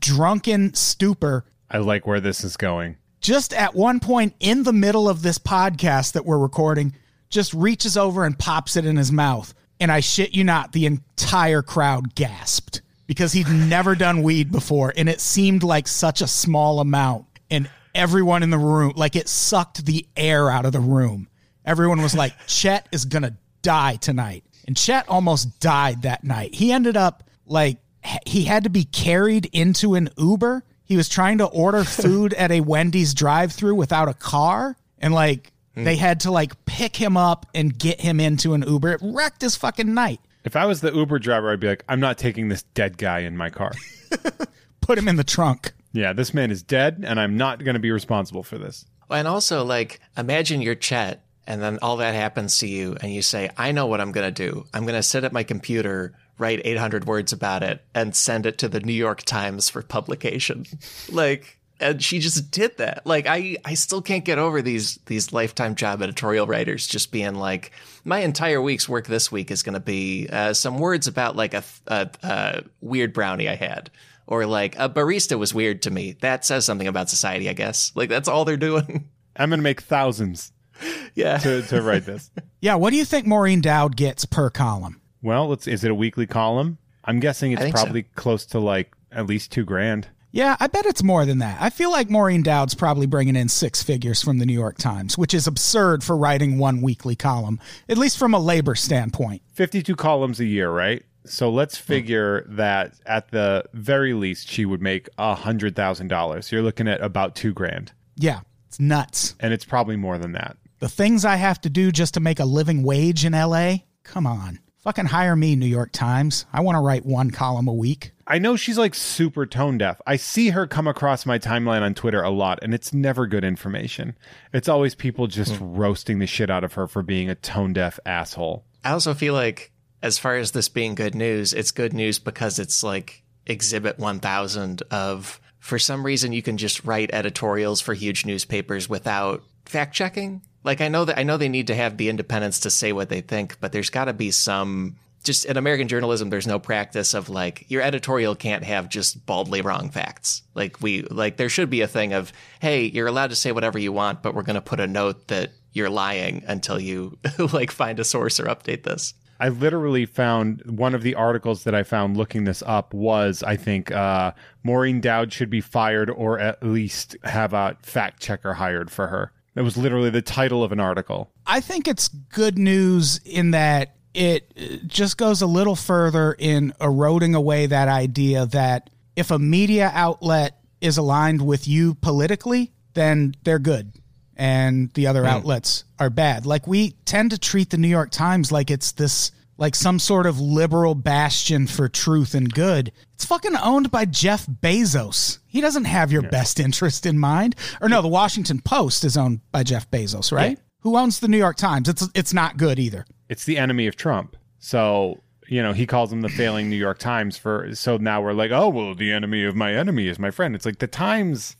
[0.00, 2.96] drunken stupor, I like where this is going.
[3.20, 6.96] just at one point in the middle of this podcast that we're recording,
[7.28, 9.54] just reaches over and pops it in his mouth.
[9.80, 14.92] And I shit you not, the entire crowd gasped because he'd never done weed before.
[14.96, 17.24] And it seemed like such a small amount.
[17.50, 21.28] And everyone in the room, like it sucked the air out of the room.
[21.64, 24.44] Everyone was like, Chet is going to die tonight.
[24.66, 26.54] And Chet almost died that night.
[26.54, 27.78] He ended up like,
[28.26, 30.62] he had to be carried into an Uber.
[30.84, 34.76] He was trying to order food at a Wendy's drive through without a car.
[34.98, 35.84] And like, Mm.
[35.84, 38.92] they had to like pick him up and get him into an Uber.
[38.92, 40.20] It wrecked his fucking night.
[40.44, 43.20] If I was the Uber driver, I'd be like, I'm not taking this dead guy
[43.20, 43.72] in my car.
[44.80, 45.72] Put him in the trunk.
[45.92, 48.86] yeah, this man is dead, and I'm not going to be responsible for this.
[49.10, 53.22] And also, like, imagine you're Chet, and then all that happens to you, and you
[53.22, 54.64] say, I know what I'm going to do.
[54.72, 58.58] I'm going to sit at my computer, write 800 words about it, and send it
[58.58, 60.64] to the New York Times for publication.
[61.10, 63.06] like, and she just did that.
[63.06, 67.34] Like, I, I still can't get over these these lifetime job editorial writers just being
[67.34, 67.72] like,
[68.04, 71.54] my entire week's work this week is going to be uh, some words about like
[71.54, 73.90] a, a, a weird brownie I had.
[74.26, 76.16] Or like a barista was weird to me.
[76.20, 77.90] That says something about society, I guess.
[77.96, 79.08] Like that's all they're doing.
[79.36, 80.52] I'm going to make thousands
[81.14, 81.38] yeah.
[81.38, 82.30] to, to write this.
[82.62, 85.00] Yeah, what do you think Maureen Dowd gets per column?
[85.22, 86.76] Well, let's, is it a weekly column?
[87.06, 87.84] I'm guessing it's think so.
[87.84, 90.08] probably close to like at least two grand.
[90.32, 91.60] Yeah, I bet it's more than that.
[91.60, 95.18] I feel like Maureen Dowd's probably bringing in six figures from the New York Times,
[95.18, 99.42] which is absurd for writing one weekly column, at least from a labor standpoint.
[99.52, 101.02] 52 columns a year, right?
[101.26, 101.84] So let's hmm.
[101.84, 106.50] figure that at the very least she would make a hundred thousand dollars.
[106.52, 109.34] You're looking at about two grand, Yeah, it's nuts.
[109.40, 110.56] and it's probably more than that.
[110.78, 113.78] The things I have to do just to make a living wage in LA?
[114.02, 114.60] Come on.
[114.78, 116.46] Fucking hire me, New York Times.
[116.54, 118.12] I want to write one column a week.
[118.30, 120.00] I know she's like super tone deaf.
[120.06, 123.42] I see her come across my timeline on Twitter a lot, and it's never good
[123.42, 124.16] information.
[124.52, 125.74] It's always people just hmm.
[125.74, 128.64] roasting the shit out of her for being a tone deaf asshole.
[128.84, 132.60] I also feel like, as far as this being good news, it's good news because
[132.60, 138.24] it's like exhibit 1000 of, for some reason, you can just write editorials for huge
[138.24, 140.40] newspapers without fact checking.
[140.62, 143.08] Like, I know that I know they need to have the independence to say what
[143.08, 144.98] they think, but there's got to be some.
[145.22, 149.60] Just in American journalism, there's no practice of like your editorial can't have just baldly
[149.60, 150.42] wrong facts.
[150.54, 153.78] Like we like there should be a thing of hey, you're allowed to say whatever
[153.78, 157.18] you want, but we're going to put a note that you're lying until you
[157.52, 159.14] like find a source or update this.
[159.40, 163.56] I literally found one of the articles that I found looking this up was I
[163.56, 168.90] think uh, Maureen Dowd should be fired or at least have a fact checker hired
[168.90, 169.32] for her.
[169.54, 171.32] That was literally the title of an article.
[171.46, 177.34] I think it's good news in that it just goes a little further in eroding
[177.34, 183.58] away that idea that if a media outlet is aligned with you politically, then they're
[183.58, 183.92] good
[184.40, 185.28] and the other hmm.
[185.28, 186.46] outlets are bad.
[186.46, 190.24] Like we tend to treat the New York Times like it's this like some sort
[190.24, 192.92] of liberal bastion for truth and good.
[193.14, 195.38] It's fucking owned by Jeff Bezos.
[195.46, 197.54] He doesn't have your best interest in mind.
[197.82, 200.58] Or no, the Washington Post is owned by Jeff Bezos, right?
[200.80, 201.90] Who owns the New York Times?
[201.90, 203.04] It's it's not good either.
[203.30, 204.36] It's the enemy of Trump.
[204.58, 208.34] So, you know, he calls him the failing New York Times for so now we're
[208.34, 211.56] like, "Oh, well, the enemy of my enemy is my friend." It's like the Times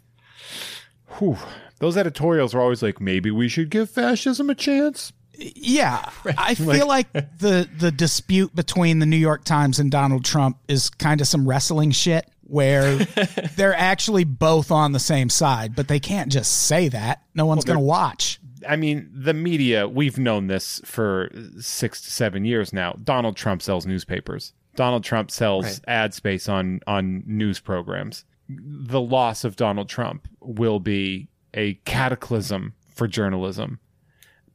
[1.18, 1.38] whew,
[1.78, 6.88] those editorials are always like, "Maybe we should give fascism a chance." Yeah, I feel
[6.88, 11.28] like the the dispute between the New York Times and Donald Trump is kind of
[11.28, 12.96] some wrestling shit where
[13.56, 17.22] they're actually both on the same side, but they can't just say that.
[17.32, 18.39] No one's going to watch.
[18.68, 22.96] I mean, the media, we've known this for six to seven years now.
[23.02, 24.52] Donald Trump sells newspapers.
[24.76, 25.80] Donald Trump sells Right.
[25.88, 28.24] ad space on on news programs.
[28.48, 33.78] The loss of Donald Trump will be a cataclysm for journalism.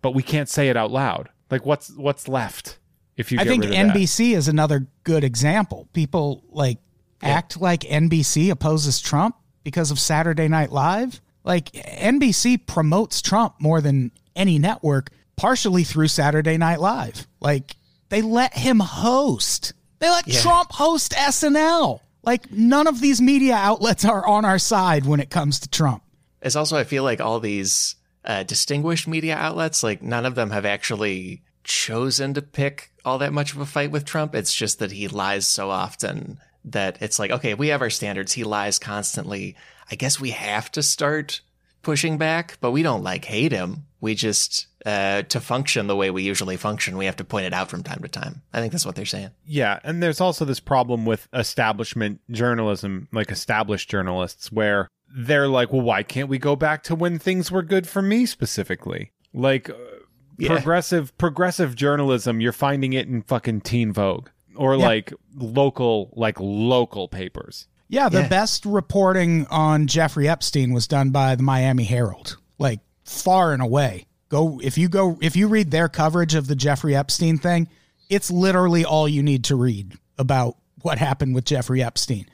[0.02, 1.30] But we can't say it out loud.
[1.52, 2.80] Like what's what's left
[3.18, 3.64] if you I think?
[3.66, 5.88] NBC is another good example.
[5.94, 6.80] People like
[7.22, 11.22] act like NBC opposes Trump because of Saturday Night Live.
[11.46, 17.28] Like NBC promotes Trump more than any network, partially through Saturday Night Live.
[17.40, 17.76] Like
[18.10, 19.74] they let him host.
[20.00, 22.00] They let Trump host SNL.
[22.24, 26.04] Like none of these media outlets are on our side when it comes to Trump.
[26.42, 30.50] It's also, I feel like all these uh, distinguished media outlets, like none of them
[30.50, 34.34] have actually chosen to pick all that much of a fight with Trump.
[34.36, 38.34] It's just that he lies so often that it's like, okay, we have our standards.
[38.34, 39.56] He lies constantly.
[39.92, 41.42] I guess we have to start
[41.82, 43.86] pushing back, but we don't like hate him.
[44.02, 47.54] We just, uh, to function the way we usually function, we have to point it
[47.54, 48.42] out from time to time.
[48.54, 49.30] I think that's what they're saying.
[49.46, 55.72] Yeah, and there's also this problem with establishment journalism, like established journalists, where they're like,
[55.72, 59.12] well, why can't we go back to when things were good for me specifically?
[59.34, 59.74] Like uh,
[60.38, 60.50] Yeah.
[60.50, 67.08] progressive progressive journalism, you're finding it in fucking Teen Vogue or like local like local
[67.08, 67.68] papers.
[67.88, 68.28] Yeah, the Yeah.
[68.28, 74.08] best reporting on Jeffrey Epstein was done by the Miami Herald, like far and away.
[74.30, 77.68] Go if you go if you read their coverage of the Jeffrey Epstein thing,
[78.10, 82.26] it's literally all you need to read about what happened with Jeffrey Epstein.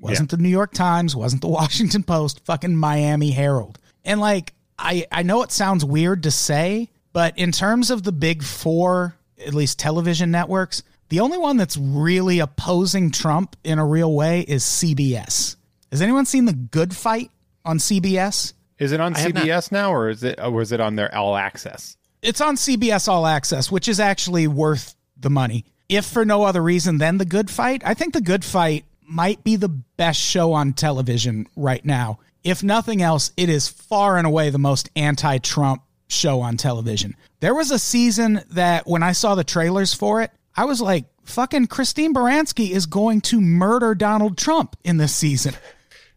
[0.00, 3.78] Wasn't the New York Times, wasn't the Washington Post, fucking Miami Herald.
[4.04, 8.12] And like I I know it sounds weird to say, but in terms of the
[8.12, 9.14] big 4,
[9.46, 14.40] at least television networks, the only one that's really opposing Trump in a real way
[14.42, 15.56] is CBS.
[15.90, 17.30] Has anyone seen the Good Fight
[17.64, 18.52] on CBS?
[18.78, 21.14] Is it on have not- CBS now or is it or is it on their
[21.14, 21.96] All Access?
[22.22, 25.64] It's on CBS All Access, which is actually worth the money.
[25.88, 29.42] If for no other reason than The Good Fight, I think The Good Fight might
[29.42, 32.18] be the best show on television right now.
[32.44, 37.16] If nothing else, it is far and away the most anti Trump show on television.
[37.40, 41.04] There was a season that when I saw the trailers for it, I was like,
[41.24, 45.54] fucking Christine Baranski is going to murder Donald Trump in this season.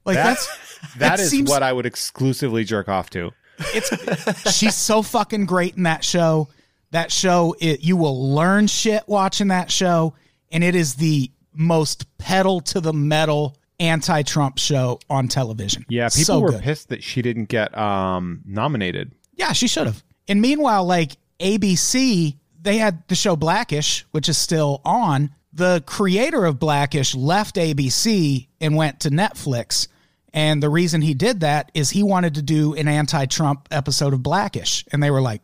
[0.04, 0.48] Like that's
[0.98, 3.32] That it is seems- what I would exclusively jerk off to.
[3.60, 6.50] it's she's so fucking great in that show.
[6.90, 10.16] That show, it, you will learn shit watching that show,
[10.52, 15.86] and it is the most pedal to the metal anti-Trump show on television.
[15.88, 16.62] Yeah, people so were good.
[16.64, 19.14] pissed that she didn't get um nominated.
[19.36, 20.04] Yeah, she should have.
[20.28, 25.32] And meanwhile, like ABC, they had the show Blackish, which is still on.
[25.54, 29.88] The creator of Blackish left ABC and went to Netflix.
[30.34, 34.14] And the reason he did that is he wanted to do an anti Trump episode
[34.14, 34.86] of Blackish.
[34.92, 35.42] And they were like,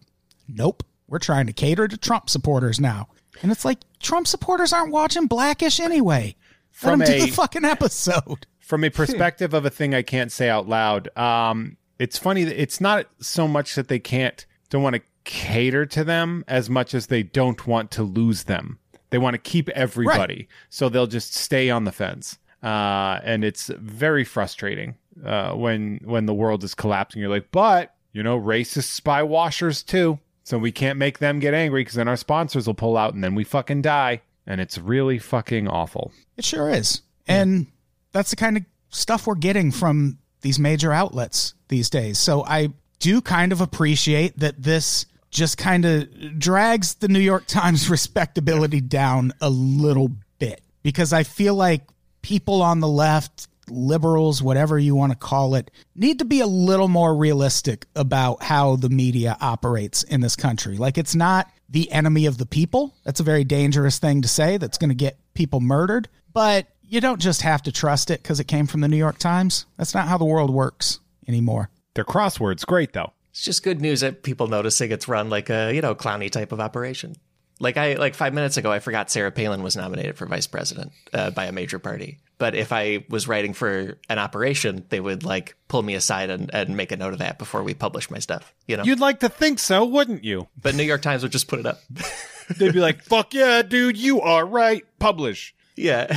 [0.47, 3.09] nope, we're trying to cater to Trump supporters now.
[3.41, 6.35] And it's like, Trump supporters aren't watching Blackish anyway.
[6.83, 8.47] Let From them do a- the fucking episode.
[8.59, 12.61] from a perspective of a thing I can't say out loud, um, it's funny that
[12.61, 16.95] it's not so much that they can't don't want to cater to them as much
[16.95, 18.79] as they don't want to lose them.
[19.09, 23.67] They want to keep everybody, so they'll just stay on the fence, uh, and it's
[23.77, 27.21] very frustrating uh, when when the world is collapsing.
[27.21, 31.53] You're like, but you know, racists spy washers too, so we can't make them get
[31.53, 34.77] angry because then our sponsors will pull out, and then we fucking die, and it's
[34.77, 36.11] really fucking awful.
[36.35, 37.01] It sure is.
[37.27, 37.67] And
[38.11, 42.17] that's the kind of stuff we're getting from these major outlets these days.
[42.17, 47.45] So I do kind of appreciate that this just kind of drags the New York
[47.47, 51.83] Times respectability down a little bit because I feel like
[52.21, 56.47] people on the left, liberals, whatever you want to call it, need to be a
[56.47, 60.77] little more realistic about how the media operates in this country.
[60.77, 62.95] Like it's not the enemy of the people.
[63.03, 67.01] That's a very dangerous thing to say that's going to get people murdered, but you
[67.01, 69.65] don't just have to trust it because it came from the New York Times.
[69.77, 71.69] That's not how the world works anymore.
[71.95, 73.11] Their crossword's great though.
[73.37, 76.51] It's just good news that people noticing it's run like a you know clowny type
[76.51, 77.15] of operation.
[77.59, 80.91] Like I like five minutes ago, I forgot Sarah Palin was nominated for vice president
[81.13, 82.17] uh, by a major party.
[82.39, 86.49] But if I was writing for an operation, they would like pull me aside and,
[86.51, 88.55] and make a note of that before we publish my stuff.
[88.65, 88.83] You know.
[88.83, 90.47] You'd like to think so, wouldn't you?
[90.59, 91.79] but New York Times would just put it up.
[92.57, 94.83] They'd be like, "Fuck yeah, dude, you are right.
[94.97, 96.07] Publish." yeah.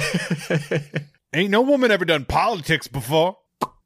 [1.35, 3.37] Ain't no woman ever done politics before.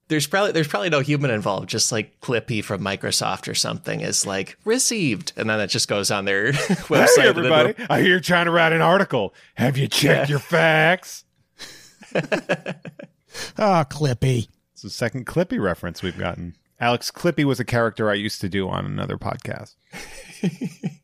[0.09, 1.69] There's probably there's probably no human involved.
[1.69, 6.11] Just like Clippy from Microsoft or something is like received, and then it just goes
[6.11, 7.23] on their website.
[7.23, 7.75] Hey, everybody!
[7.89, 9.35] I hear you're trying to write an article.
[9.55, 11.25] Have you checked your facts?
[12.15, 12.21] Oh,
[13.59, 14.49] Clippy.
[14.73, 16.57] It's the second Clippy reference we've gotten.
[16.81, 19.75] Alex Clippy was a character I used to do on another podcast.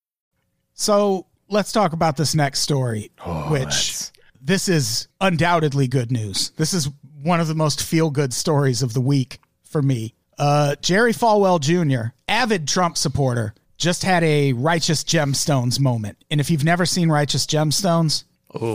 [0.73, 3.11] So let's talk about this next story,
[3.49, 4.11] which let's.
[4.41, 6.51] this is undoubtedly good news.
[6.57, 6.89] This is
[7.21, 10.13] one of the most feel good stories of the week for me.
[10.37, 16.23] Uh, Jerry Falwell Jr., avid Trump supporter, just had a Righteous Gemstones moment.
[16.31, 18.23] And if you've never seen Righteous Gemstones,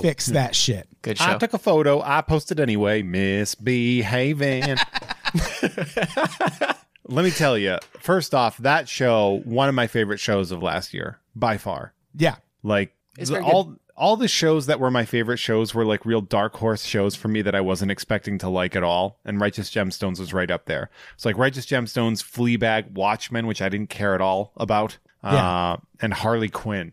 [0.02, 0.88] fix that shit.
[1.02, 1.38] Good I show.
[1.38, 2.00] took a photo.
[2.02, 3.02] I posted anyway.
[3.02, 4.76] Misbehaving.
[7.08, 7.78] Let me tell you.
[8.00, 11.92] First off, that show, one of my favorite shows of last year, by far.
[12.16, 12.36] Yeah.
[12.62, 13.52] Like It's the- very good.
[13.54, 17.16] all all the shows that were my favorite shows were like real dark horse shows
[17.16, 19.18] for me that I wasn't expecting to like at all.
[19.24, 20.90] And Righteous Gemstones was right up there.
[21.14, 25.70] It's like Righteous Gemstones, Fleabag, Watchmen, which I didn't care at all about, Yeah.
[25.72, 26.92] uh, and Harley Quinn.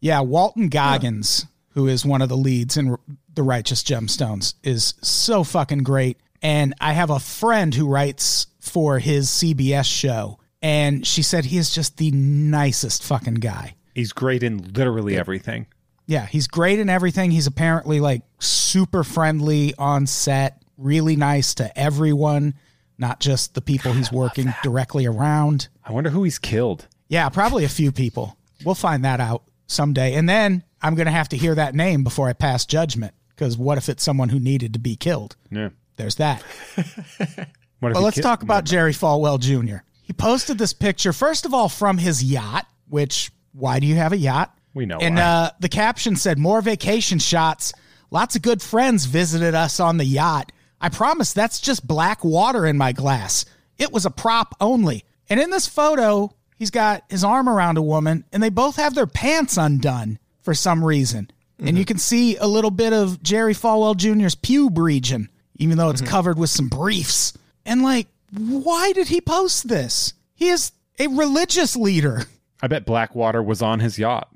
[0.00, 2.96] Yeah, Walton Goggins, who is one of the leads in
[3.32, 6.18] The Righteous Gemstones, is so fucking great.
[6.42, 11.58] And I have a friend who writes for his CBS show, and she said he
[11.58, 13.74] is just the nicest fucking guy.
[13.94, 15.66] He's great in literally everything.
[16.06, 17.30] Yeah, he's great in everything.
[17.30, 22.54] He's apparently like super friendly on set, really nice to everyone,
[22.98, 25.68] not just the people he's working directly around.
[25.84, 26.86] I wonder who he's killed.
[27.08, 28.36] Yeah, probably a few people.
[28.64, 30.14] We'll find that out someday.
[30.14, 33.14] And then I'm going to have to hear that name before I pass judgment.
[33.28, 35.36] Because what if it's someone who needed to be killed?
[35.50, 35.70] Yeah.
[35.96, 36.42] There's that.
[37.82, 39.78] If let's talk about Jerry Falwell Jr.
[40.02, 44.12] He posted this picture, first of all, from his yacht, which, why do you have
[44.12, 44.56] a yacht?
[44.74, 45.22] We know And why.
[45.22, 47.72] uh, the caption said, More vacation shots.
[48.10, 50.52] Lots of good friends visited us on the yacht.
[50.80, 53.44] I promise that's just black water in my glass.
[53.78, 55.04] It was a prop only.
[55.28, 58.94] And in this photo, he's got his arm around a woman, and they both have
[58.94, 61.30] their pants undone for some reason.
[61.62, 65.90] And you can see a little bit of Jerry Falwell Jr.'s pube region, even though
[65.90, 67.34] it's covered with some briefs.
[67.70, 70.14] And like, why did he post this?
[70.34, 72.24] He is a religious leader.
[72.60, 74.28] I bet Blackwater was on his yacht.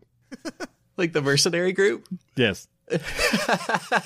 [0.96, 2.06] like the mercenary group.
[2.36, 2.68] Yes.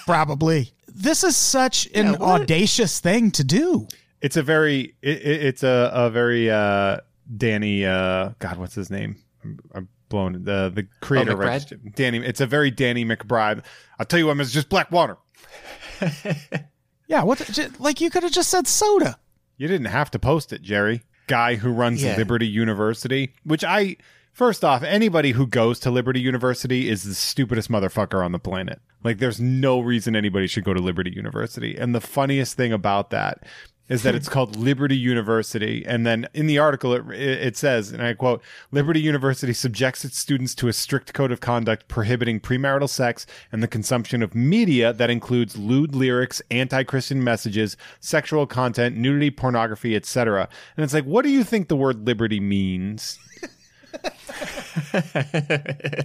[0.07, 0.73] Probably.
[0.87, 2.41] This is such an what?
[2.41, 3.87] audacious thing to do.
[4.23, 6.99] It's a very it, it- it's a, a very uh
[7.37, 9.17] Danny uh God what's his name?
[9.45, 11.45] I'm, I'm blown the the creator of McBride?
[11.45, 13.63] Register- Danny it's a very Danny McBride.
[13.99, 15.19] I'll tell you what, it's just black water.
[17.09, 19.19] Yeah, what j- like you could have just said soda.
[19.57, 21.03] You didn't have to post it, Jerry.
[21.27, 22.17] Guy who runs Yeah.
[22.17, 23.97] Liberty University, which I
[24.33, 28.81] first off, anybody who goes to Liberty University is the stupidest motherfucker on the planet.
[29.03, 31.77] Like there's no reason anybody should go to Liberty University.
[31.77, 33.43] And the funniest thing about that
[33.89, 35.85] is that it's called Liberty University.
[35.87, 40.19] And then in the article, it, it says, and I quote, Liberty University subjects its
[40.19, 44.93] students to a strict code of conduct prohibiting premarital sex and the consumption of media
[44.93, 50.49] that includes lewd lyrics, anti-Christian messages, sexual content, nudity, pornography, etc.
[50.77, 53.19] And it's like, what do you think the word liberty means?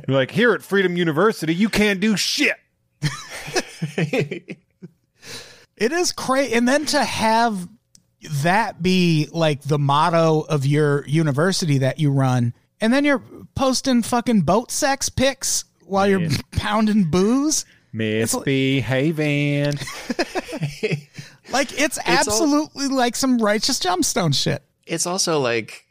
[0.08, 2.58] Like, here at Freedom University, you can't do shit.
[5.78, 6.54] It is crazy.
[6.54, 7.68] And then to have
[8.44, 13.22] that be like the motto of your university that you run and then you're
[13.56, 16.32] posting fucking boat sex pics while you're Man.
[16.52, 17.66] pounding booze.
[17.92, 19.74] Misbehaving.
[21.52, 24.64] Like it's, all- absolutely like some righteous gemstone shit.
[24.86, 25.86] It's also like,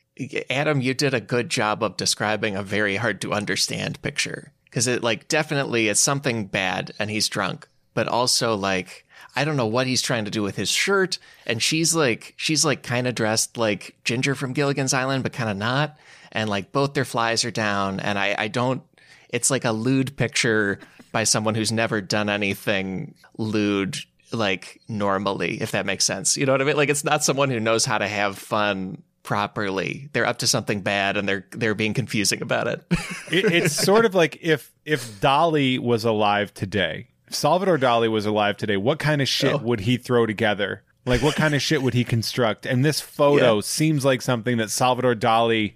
[0.50, 4.52] Adam, you did a good job of describing a very hard to understand picture.
[4.64, 9.56] Because it, like, definitely it's something bad and he's drunk, but also, like, I don't
[9.56, 11.18] know what he's trying to do with his shirt.
[11.46, 15.50] And she's like, she's like kind of dressed like Ginger from Gilligan's Island, but kind
[15.50, 15.96] of not.
[16.32, 18.00] And like both their flies are down.
[18.00, 18.82] And I, I don't,
[19.30, 20.78] it's like a lewd picture
[21.12, 23.98] by someone who's never done anything lewd
[24.32, 26.36] like normally, if that makes sense.
[26.36, 26.76] You know what I mean?
[26.76, 30.08] Like it's not someone who knows how to have fun properly.
[30.12, 32.84] They're up to something bad and they're they're being confusing about it.
[33.30, 38.56] it, it's sort of like if if Dali was alive today, Salvador Dali was alive
[38.56, 39.58] today, what kind of shit oh.
[39.58, 40.82] would he throw together?
[41.04, 42.64] Like what kind of shit would he construct?
[42.66, 43.60] And this photo Yeah.
[43.62, 45.74] seems like something that Salvador Dali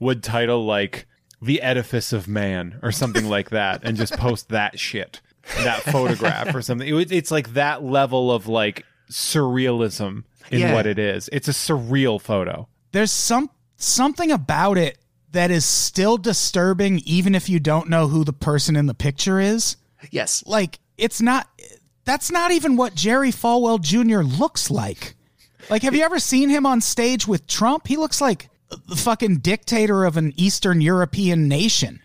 [0.00, 1.06] would title like
[1.40, 5.20] the edifice of man or something like that and just post that shit
[5.62, 10.74] that photograph or something It- it's like that level of like surrealism in Yeah.
[10.74, 14.98] what it is it's a surreal photo There's some something about it
[15.32, 19.38] that is still disturbing, even if you don't know who the person in the picture
[19.38, 19.76] is.
[20.10, 20.42] yes.
[20.46, 21.48] Like it's not.
[22.04, 24.20] That's not even what Jerry Falwell Jr.
[24.20, 25.14] looks like.
[25.68, 27.88] Like, have you ever seen him on stage with Trump?
[27.88, 28.48] He looks like
[28.88, 32.00] the fucking dictator of an Eastern European nation.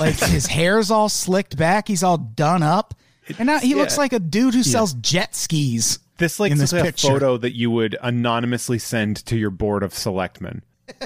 [0.00, 2.94] Like his hair's all slicked back, he's all done up,
[3.38, 5.98] and now he looks like a dude who sells jet skis.
[6.18, 9.92] This like this this a photo that you would anonymously send to your board of
[9.92, 10.62] selectmen.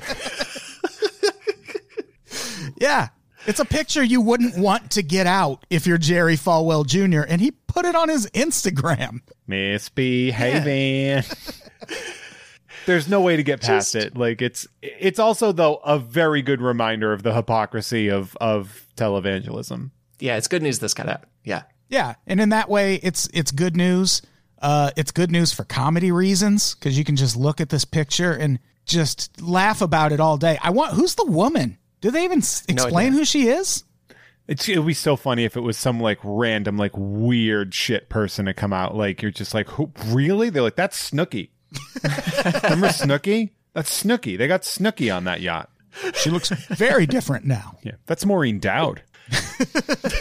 [2.81, 3.09] Yeah.
[3.47, 7.23] It's a picture you wouldn't want to get out if you're Jerry Falwell Jr.
[7.27, 9.21] and he put it on his Instagram.
[9.47, 11.25] Misbehaving.
[12.87, 14.17] There's no way to get past it.
[14.17, 19.91] Like it's it's also though a very good reminder of the hypocrisy of of televangelism.
[20.19, 21.25] Yeah, it's good news this got out.
[21.45, 21.63] Yeah.
[21.89, 24.23] Yeah, and in that way, it's it's good news.
[24.63, 28.33] Uh, it's good news for comedy reasons because you can just look at this picture
[28.33, 30.59] and just laugh about it all day.
[30.63, 31.79] I want who's the woman?
[32.01, 33.19] Do they even s- No explain idea.
[33.19, 33.85] who she is?
[34.49, 38.09] It's it would be so funny if it was some like random like weird shit
[38.09, 38.97] person to come out.
[38.97, 40.51] Like you're just like, Who, really?
[40.51, 41.51] They're like, that's Snooki.
[42.65, 43.51] Remember Snooki?
[43.75, 44.37] That's Snooki.
[44.37, 45.71] They got Snooki on that yacht.
[46.15, 47.79] She looks very different now.
[47.83, 49.03] Yeah, that's Maureen Dowd.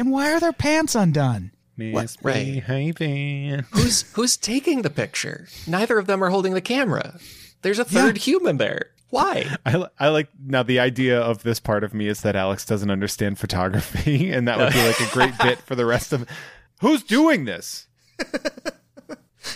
[0.00, 1.50] And why are their pants undone?
[1.76, 3.64] Misbehaving.
[3.72, 5.48] Who's who's taking the picture?
[5.66, 7.18] Neither of them are holding the camera.
[7.62, 8.90] There's a third human there.
[9.10, 9.56] Why?
[9.64, 12.90] I, I like now the idea of this part of me is that Alex doesn't
[12.90, 16.28] understand photography, and that would be like a great bit for the rest of.
[16.80, 17.88] Who's doing this?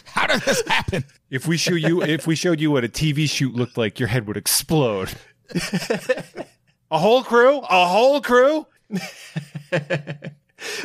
[0.07, 1.05] How did this happen?
[1.30, 4.09] If we show you, if we showed you what a TV shoot looked like, your
[4.09, 5.11] head would explode.
[6.90, 8.66] a whole crew, a whole crew.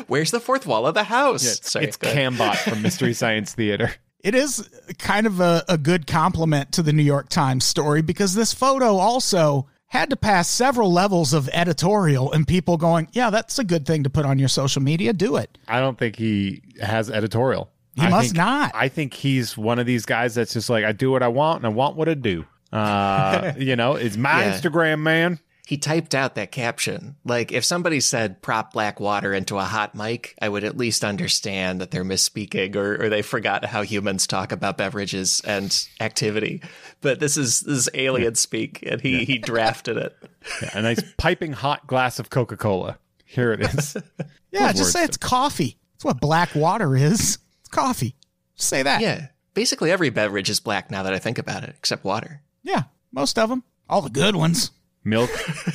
[0.08, 1.46] Where's the fourth wall of the house?
[1.46, 1.98] It's, Sorry, it's.
[1.98, 3.92] Cambot from Mystery Science Theater.
[4.22, 8.34] It is kind of a, a good compliment to the New York Times story because
[8.34, 13.58] this photo also had to pass several levels of editorial and people going, yeah, that's
[13.60, 15.14] a good thing to put on your social media.
[15.14, 15.58] Do it.
[15.68, 17.70] I don't think he has editorial.
[17.96, 18.72] He I must think- not.
[18.76, 21.58] I think he's one of these guys that's just like, I do what I want
[21.58, 22.46] and I want what I do.
[22.74, 24.52] Uh, you know, it's my Yeah.
[24.60, 25.40] Instagram, man.
[25.68, 27.18] He typed out that caption.
[27.26, 31.04] Like, if somebody said prop black water into a hot mic, I would at least
[31.04, 36.62] understand that they're misspeaking or, or they forgot how humans talk about beverages and activity.
[37.02, 40.16] But this is this is alien speak, and he, he drafted it.
[40.62, 42.98] Yeah, a nice piping hot glass of Coca Cola.
[43.26, 43.98] Here it is.
[44.52, 45.10] Yeah, Good just say words.
[45.10, 45.78] it's coffee.
[45.96, 47.40] That's what black water is.
[47.60, 48.16] It's coffee.
[48.56, 49.02] Just say that.
[49.02, 49.28] Yeah.
[49.54, 52.42] Basically, every beverage is black now that I think about it, except water.
[52.64, 53.64] Yeah, most of them.
[53.90, 54.72] All the good ones.
[55.08, 55.30] Milk,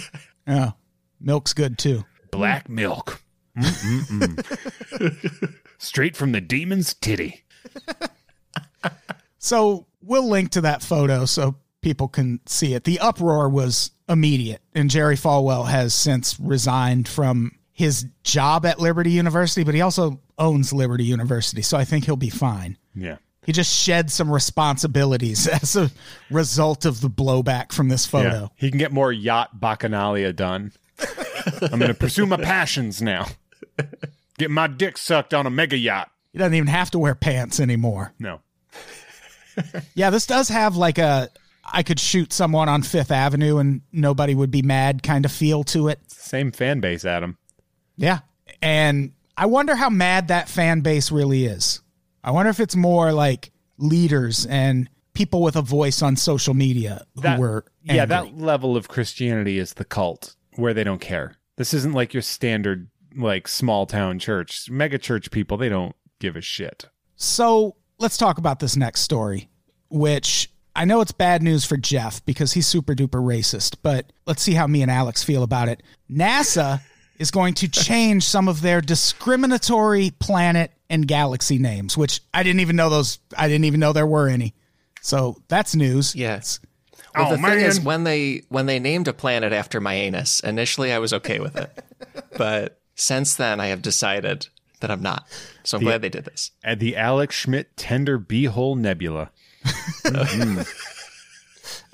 [0.46, 0.72] Yeah.
[1.20, 2.04] Milk's good too.
[2.30, 3.22] black milk.
[5.78, 7.44] Straight from the demon's titty.
[9.38, 12.84] So we'll link to that photo so people can see it.
[12.84, 19.10] The uproar was immediate, and Jerry Falwell has since resigned from his job at Liberty
[19.10, 22.78] University, but he also owns Liberty University, so I think he'll be fine.
[22.94, 23.16] Yeah.
[23.44, 25.90] He just shed some responsibilities as a
[26.30, 28.28] result of the blowback from this photo.
[28.28, 28.48] Yeah.
[28.56, 30.72] He can get more yacht bacchanalia done.
[31.62, 33.26] I'm going to pursue my passions now.
[34.38, 36.10] Get my dick sucked on a mega yacht.
[36.32, 38.12] He doesn't even have to wear pants anymore.
[38.18, 38.40] No.
[39.94, 41.28] Yeah, this does have like a
[41.70, 45.62] I could shoot someone on Fifth Avenue and nobody would be mad kind of feel
[45.64, 46.00] to it.
[46.10, 47.36] Same fan base, Adam.
[47.98, 48.20] Yeah.
[48.62, 51.81] And I wonder how mad that fan base really is.
[52.24, 57.04] I wonder if it's more like leaders and people with a voice on social media
[57.14, 61.36] who That- were yeah, that level of Christianity is the cult where they don't care.
[61.56, 64.70] This isn't like your standard like small town church.
[64.70, 66.86] Mega church people, they don't give a shit.
[67.16, 69.50] So let's talk about this next story,
[69.90, 74.40] which I know it's bad news for Jeff because he's super duper racist, but let's
[74.42, 75.82] see how me and Alex feel about it.
[76.10, 76.80] NASA
[77.18, 82.60] is going to change some of their discriminatory planet and galaxy names, which I didn't
[82.60, 84.54] even know those, I didn't even know there were any.
[85.00, 86.14] So that's news.
[86.14, 86.60] Yes.
[87.16, 90.40] Well, Oh, the thing is, when they when they named a planet after my anus,
[90.40, 91.84] initially I was okay with it,
[92.38, 94.46] but since then I have decided
[94.80, 95.26] that I'm not.
[95.64, 96.52] So I'm glad they did this.
[96.62, 99.30] At the Alex Schmidt Tender Beehole Nebula.
[100.04, 100.62] Mm-hmm.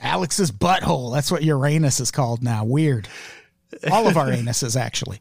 [0.01, 1.13] Alex's butthole.
[1.13, 2.65] That's what Uranus is called now.
[2.65, 3.09] Weird.
[3.91, 5.21] All of our anuses, actually.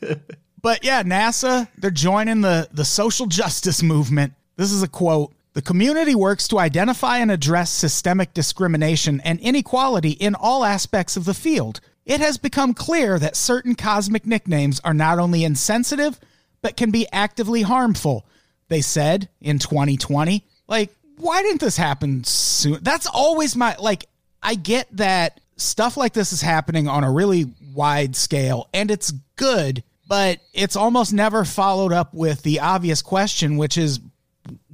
[0.62, 4.34] But yeah, NASA, they're joining the, the social justice movement.
[4.56, 5.34] This is a quote.
[5.54, 11.24] The community works to identify and address systemic discrimination and inequality in all aspects of
[11.24, 11.80] the field.
[12.06, 16.18] It has become clear that certain cosmic nicknames are not only insensitive,
[16.62, 18.24] but can be actively harmful.
[18.68, 20.44] They said in 2020.
[20.68, 22.78] Like, why didn't this happen soon?
[22.82, 24.06] That's always my, like,
[24.42, 29.12] I get that stuff like this is happening on a really wide scale and it's
[29.36, 33.98] good, but it's almost never followed up with the obvious question, which is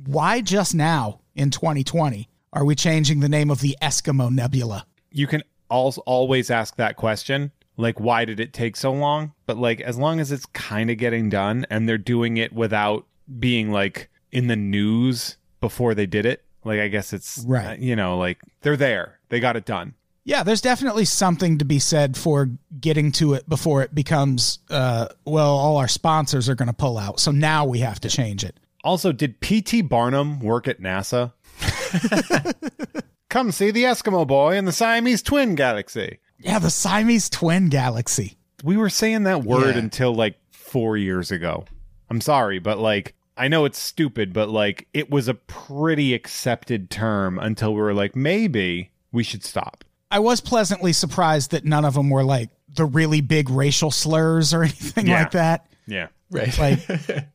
[0.04, 4.84] why just now in 2020 are we changing the name of the Eskimo Nebula?
[5.12, 7.52] You can al- always ask that question.
[7.76, 9.32] Like, why did it take so long?
[9.46, 13.06] But, like, as long as it's kind of getting done and they're doing it without
[13.38, 17.78] being, like, in the news before they did it, like, I guess it's, Right.
[17.78, 19.20] you know, like, they're there.
[19.28, 19.94] They got it done.
[20.28, 25.08] Yeah, there's definitely something to be said for getting to it before it becomes, uh,
[25.24, 27.18] well, all our sponsors are going to pull out.
[27.18, 28.54] So now we have to change it.
[28.84, 29.80] Also, did P.T.
[29.82, 31.32] Barnum work at NASA?
[33.30, 36.18] Come see the Eskimo boy in the Siamese twin galaxy.
[36.38, 38.36] Yeah, the Siamese twin galaxy.
[38.62, 39.80] We were saying that word Yeah.
[39.82, 41.64] until like four years ago.
[42.10, 46.90] I'm sorry, but like, I know it's stupid, but like, it was a pretty accepted
[46.90, 49.84] term until we were like, maybe we should stop.
[50.10, 54.54] I was pleasantly surprised that none of them were like the really big racial slurs
[54.54, 55.20] or anything Yeah.
[55.22, 55.66] like that.
[55.86, 56.08] Yeah.
[56.30, 56.56] Right.
[56.58, 56.80] Like,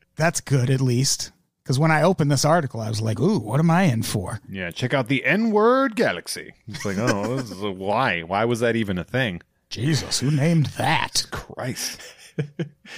[0.16, 1.32] that's good at least.
[1.64, 4.42] Because when I opened this article, I was like, ooh, what am I in for?
[4.50, 4.70] Yeah.
[4.72, 6.54] Check out the N word galaxy.
[6.68, 8.22] It's like, oh, this is a, why?
[8.22, 9.42] Why was that even a thing?
[9.70, 11.26] Jesus, who named that?
[11.32, 12.00] Christ.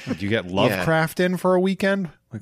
[0.07, 2.09] Did you get Lovecraft in for a weekend?
[2.33, 2.41] Like,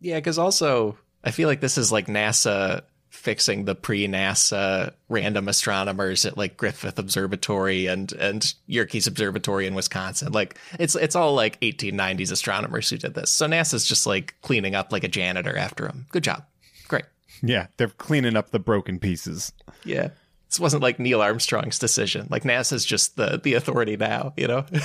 [0.00, 2.82] Yeah, because also I feel like this is like NASA
[3.26, 10.30] fixing the pre-NASA random astronomers at like Griffith Observatory and and Yerkes Observatory in Wisconsin.
[10.30, 13.32] Like it's it's all like 1890s astronomers who did this.
[13.32, 16.06] So NASA's just like cleaning up like a janitor after them.
[16.12, 16.44] Good job.
[16.86, 17.06] Great.
[17.42, 19.52] yeah, they're cleaning up the broken pieces.
[19.84, 20.10] Yeah.
[20.48, 22.28] This wasn't like Neil Armstrong's decision.
[22.30, 24.66] Like NASA's just the the authority now, you know?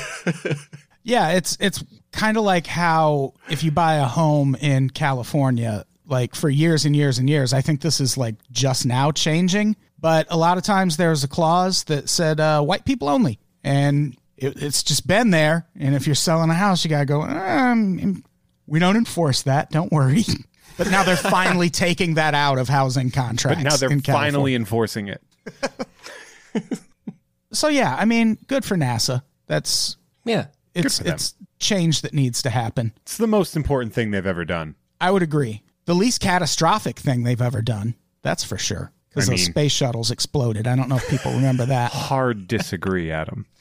[1.03, 6.35] Yeah, it's it's kind of like how if you buy a home in California, like
[6.35, 9.75] for years and years and years, I think this is like just now changing.
[9.99, 14.15] But a lot of times there's a clause that said uh, white people only, and
[14.37, 15.67] it, it's just been there.
[15.79, 17.21] And if you're selling a house, you gotta go.
[17.21, 18.23] Um,
[18.67, 19.71] we don't enforce that.
[19.71, 20.23] Don't worry.
[20.77, 23.61] But now they're finally taking that out of housing contracts.
[23.61, 25.21] But now they're finally enforcing it.
[27.53, 29.23] So yeah, I mean, good for NASA.
[29.47, 30.47] That's Yeah.
[30.73, 32.93] it's it's change that needs to happen.
[33.01, 34.75] It's the most important thing they've ever done.
[34.99, 35.63] I would agree.
[35.85, 37.95] The least catastrophic thing they've ever done.
[38.21, 38.91] That's for sure.
[39.09, 40.67] Because I those mean- space shuttles exploded.
[40.67, 41.91] I don't know if people remember that.
[41.93, 43.45] Hard disagree, Adam.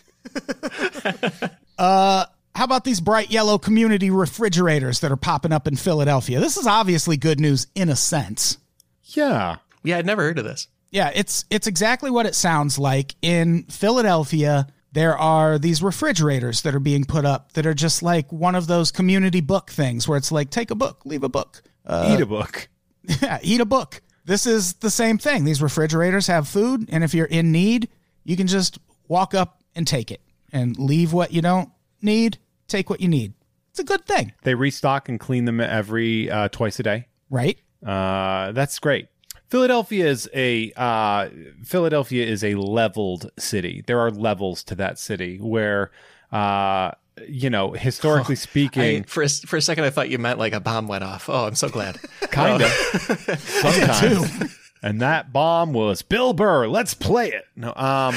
[1.79, 6.39] Uh, how about these bright yellow community refrigerators that are popping up in Philadelphia?
[6.41, 8.59] This is obviously good news in a sense.
[9.05, 9.57] Yeah.
[9.83, 10.69] Yeah, I'd never heard of this.
[10.91, 13.15] Yeah, it's it's exactly what it sounds like.
[13.23, 18.31] In Philadelphia, there are these refrigerators that are being put up that are just like
[18.31, 21.63] one of those community book things where it's like take a book, leave a book.
[21.89, 22.69] Eat a book.
[23.23, 24.03] Yeah, eat a book.
[24.27, 25.45] This is the same thing.
[25.45, 27.89] These refrigerators have food, and if you're in need,
[28.25, 28.79] you can just
[29.09, 30.21] walk up and take it
[30.53, 31.71] and leave what you don't
[32.03, 33.33] need, take what you need.
[33.71, 37.07] It's a good thing, They restock and clean them every uh, twice a day.
[37.31, 37.59] right?
[37.85, 39.09] Uh, that's great.
[39.49, 41.29] Philadelphia is a uh,
[41.65, 43.83] Philadelphia is a leveled city.
[43.87, 45.91] There are levels to that city where,
[46.31, 46.93] uh,
[47.29, 50.53] you know, historically speaking, I, for a, for a second, I thought you meant like
[50.53, 51.29] a bomb went off.
[51.29, 51.97] Oh, I'm so glad.
[52.31, 52.71] kind of
[53.39, 54.57] sometimes.
[54.83, 56.67] And that bomb was Bill Burr.
[56.67, 57.45] Let's play it.
[57.55, 58.15] No, um,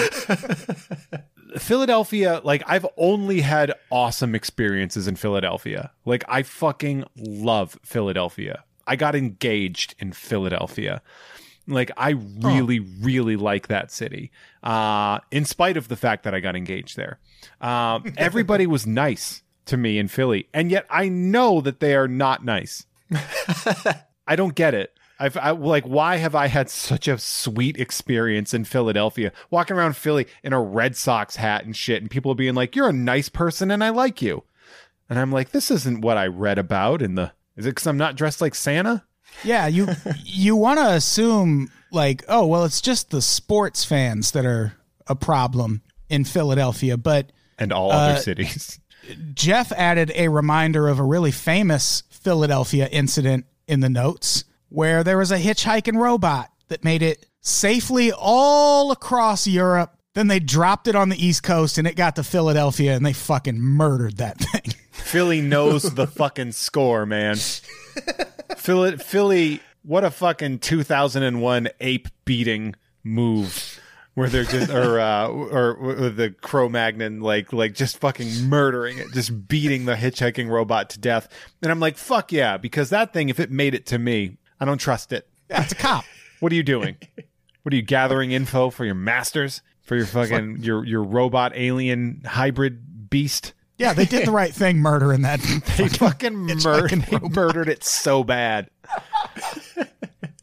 [1.57, 2.41] Philadelphia.
[2.43, 5.91] Like I've only had awesome experiences in Philadelphia.
[6.05, 8.63] Like I fucking love Philadelphia.
[8.87, 11.01] I got engaged in Philadelphia.
[11.67, 14.31] Like I really, really like that city.
[14.61, 17.19] Uh, in spite of the fact that I got engaged there.
[17.61, 22.07] Um, everybody was nice to me in Philly, and yet I know that they are
[22.07, 22.85] not nice.
[24.27, 24.97] I don't get it.
[25.19, 29.95] I've I, like, why have I had such a sweet experience in Philadelphia, walking around
[29.95, 33.29] Philly in a Red Sox hat and shit, and people being like, "You're a nice
[33.29, 34.43] person, and I like you,"
[35.09, 37.97] and I'm like, "This isn't what I read about in the." Is it because I'm
[37.97, 39.03] not dressed like Santa?
[39.43, 39.87] Yeah, you
[40.23, 44.73] you want to assume like, oh well, it's just the sports fans that are
[45.07, 48.79] a problem in Philadelphia, but And all other uh, cities.
[49.33, 55.17] Jeff added a reminder of a really famous Philadelphia incident in the notes where there
[55.17, 59.97] was a hitchhiking robot that made it safely all across Europe.
[60.13, 63.13] Then they dropped it on the East Coast and it got to Philadelphia and they
[63.13, 64.73] fucking murdered that thing.
[64.91, 67.35] Philly knows the fucking score, man.
[68.57, 73.72] Philly, Philly, what a fucking 2001 ape beating move.
[74.15, 79.11] Where they're just, or, uh, or, or the Cro-Magnon, like, like just fucking murdering it,
[79.11, 81.27] just beating the hitchhiking robot to death.
[81.63, 84.65] And I'm like, fuck yeah, because that thing, if it made it to me, I
[84.65, 85.27] don't trust it.
[85.47, 86.05] That's a cop.
[86.39, 86.97] What are you doing?
[87.61, 89.61] What are you gathering info for your masters?
[89.83, 93.53] For your fucking, your, your robot alien hybrid beast?
[93.77, 95.39] Yeah, they did the right thing murdering that.
[95.77, 98.69] They fucking murdered, they murdered it so bad.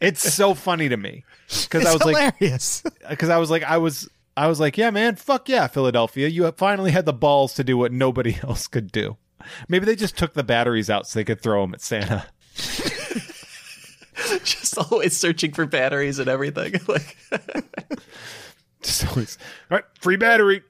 [0.00, 2.82] It's so funny to me because I was It's like, hilarious.
[3.08, 6.50] because I was like, I was, I was like, yeah, man, fuck yeah, Philadelphia, you
[6.52, 9.16] finally had the balls to do what nobody else could do.
[9.68, 12.26] Maybe they just took the batteries out so they could throw them at Santa.
[14.44, 16.74] Just always searching for batteries and everything.
[16.86, 17.16] Like,
[18.82, 19.38] Just always,
[19.70, 20.62] all right, free battery.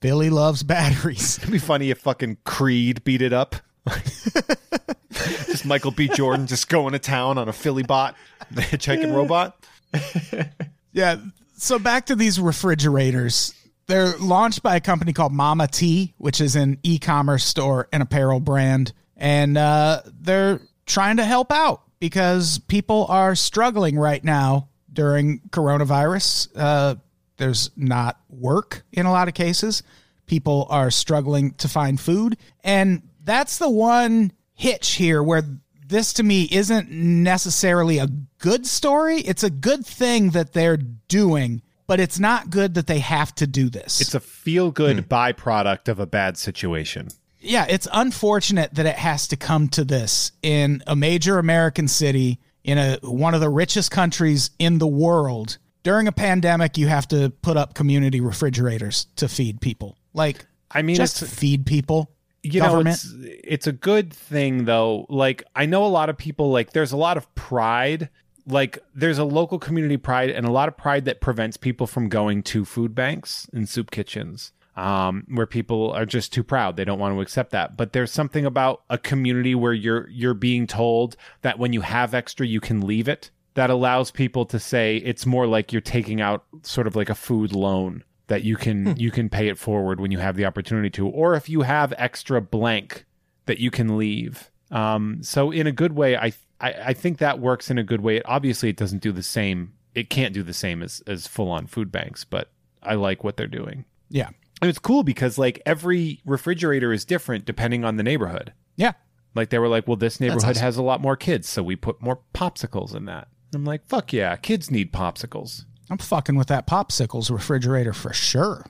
[0.00, 1.38] Billy loves batteries.
[1.38, 3.56] It'd be funny if fucking Creed beat it up.
[5.10, 6.08] just Michael B.
[6.08, 8.14] Jordan just going to town on a Philly bot,
[8.50, 9.56] the hitchhiking robot.
[10.92, 11.16] Yeah.
[11.56, 13.54] So back to these refrigerators.
[13.86, 18.40] They're launched by a company called Mama T, which is an e-commerce store and apparel
[18.40, 25.40] brand, and uh, they're trying to help out because people are struggling right now during
[25.50, 26.48] coronavirus.
[26.56, 26.96] Uh,
[27.36, 29.82] there's not work in a lot of cases.
[30.26, 35.42] People are struggling to find food, and that's the one hitch here where
[35.86, 38.06] this to me isn't necessarily a
[38.38, 39.20] good story.
[39.20, 43.46] It's a good thing that they're doing, but it's not good that they have to
[43.46, 44.00] do this.
[44.00, 45.04] It's a feel good hmm.
[45.04, 47.08] byproduct of a bad situation.
[47.40, 52.40] yeah, it's unfortunate that it has to come to this in a major American city
[52.64, 55.58] in a one of the richest countries in the world.
[55.82, 59.96] During a pandemic, you have to put up community refrigerators to feed people.
[60.12, 62.10] Like, I mean, just it's- feed people.
[62.42, 62.86] You government.
[62.86, 63.14] know it's,
[63.44, 65.06] it's a good thing though.
[65.08, 68.08] Like i know a lot of people like there's a lot of pride.
[68.46, 72.08] Like there's a local community pride and a lot of pride that prevents people from
[72.08, 76.76] going to food banks and soup kitchens um, where people are just too proud.
[76.76, 77.76] They don't want to accept that.
[77.76, 82.14] But there's something about a community where you're you're being told that when you have
[82.14, 86.20] extra you can leave it that allows people to say it's more like you're taking
[86.20, 90.00] out sort of like a food loan that you can you can pay it forward
[90.00, 93.04] when you have the opportunity to or if you have extra blank
[93.46, 94.50] that you can leave.
[94.70, 98.02] Um, so in a good way I, I i think that works in a good
[98.02, 98.18] way.
[98.18, 101.50] It obviously it doesn't do the same it can't do the same as as full
[101.50, 102.52] on food banks but
[102.82, 103.84] i like what they're doing.
[104.10, 104.28] Yeah.
[104.62, 108.52] and it's cool because like every refrigerator is different depending on the neighborhood.
[108.76, 108.92] Yeah.
[109.34, 110.62] like they were like well this neighborhood awesome.
[110.62, 113.28] has a lot more kids so we put more popsicles in that.
[113.54, 118.66] I'm like fuck yeah kids need popsicles I'm fucking with that popsicles refrigerator for sure.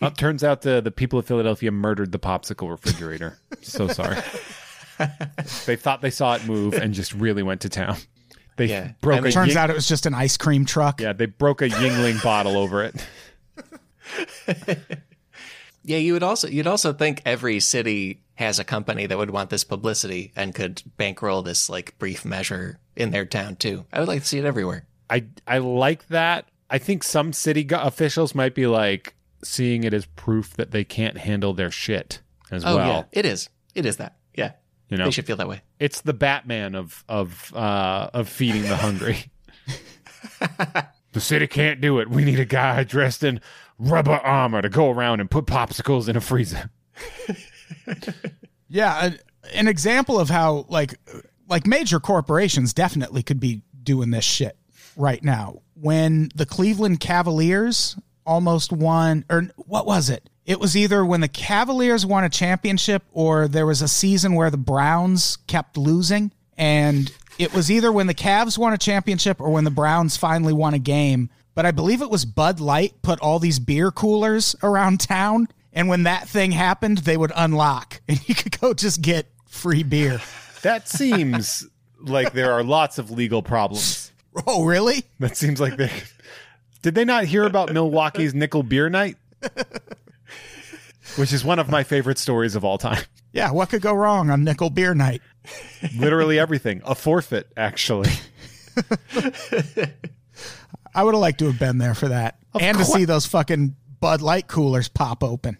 [0.00, 3.38] Well, it turns out the the people of Philadelphia murdered the popsicle refrigerator.
[3.62, 4.18] so sorry.
[5.66, 7.96] they thought they saw it move and just really went to town.
[8.56, 8.92] They Yeah.
[9.00, 11.00] broke I a mean- Turns Ying- out it was just an ice cream truck.
[11.00, 13.06] yeah, they broke a Yuengling bottle over it.
[15.84, 19.50] yeah, you would also you'd also think every city has a company that would want
[19.50, 23.86] this publicity and could bankroll this like brief measure in their town too.
[23.92, 24.86] I would like to see it everywhere.
[25.10, 26.48] I I like that.
[26.70, 30.82] I think some city go- officials might be like seeing it as proof that they
[30.84, 32.88] can't handle their shit as Oh well.
[32.88, 33.48] yeah, it is.
[33.74, 34.16] It is that.
[34.34, 34.52] Yeah,
[34.88, 35.62] You know, they should feel that way.
[35.78, 39.30] it's the Batman of of uh, of feeding the hungry.
[41.12, 42.10] the city can't do it.
[42.10, 43.40] We need a guy dressed in
[43.78, 46.70] rubber armor to go around and put popsicles in a freezer.
[48.68, 50.98] Yeah, a, an example of how like
[51.48, 54.56] like major corporations definitely could be doing this shit
[54.96, 55.60] right now.
[55.74, 60.28] When the Cleveland Cavaliers almost won or what was it?
[60.44, 64.50] It was either when the Cavaliers won a championship or there was a season where
[64.50, 66.32] the Browns kept losing.
[66.56, 70.52] And it was either when the Cavs won a championship or when the Browns finally
[70.52, 71.30] won a game.
[71.54, 75.48] But I believe it was Bud Light put all these beer coolers around town.
[75.72, 79.82] And when that thing happened, they would unlock and you could go just get free
[79.82, 80.20] beer.
[80.62, 81.66] That seems
[82.00, 84.05] like there are lots of legal problems.
[84.46, 85.04] Oh, really?
[85.18, 85.90] That seems like they.
[86.82, 89.16] Did they not hear about Milwaukee's Nickel Beer Night?
[91.16, 93.02] Which is one of my favorite stories of all time.
[93.32, 95.22] Yeah, what could go wrong on Nickel Beer Night?
[95.96, 96.82] Literally everything.
[96.84, 98.10] A forfeit, actually.
[100.94, 102.38] I would have liked to have been there for that.
[102.58, 105.58] and to see those fucking Bud Light coolers pop open.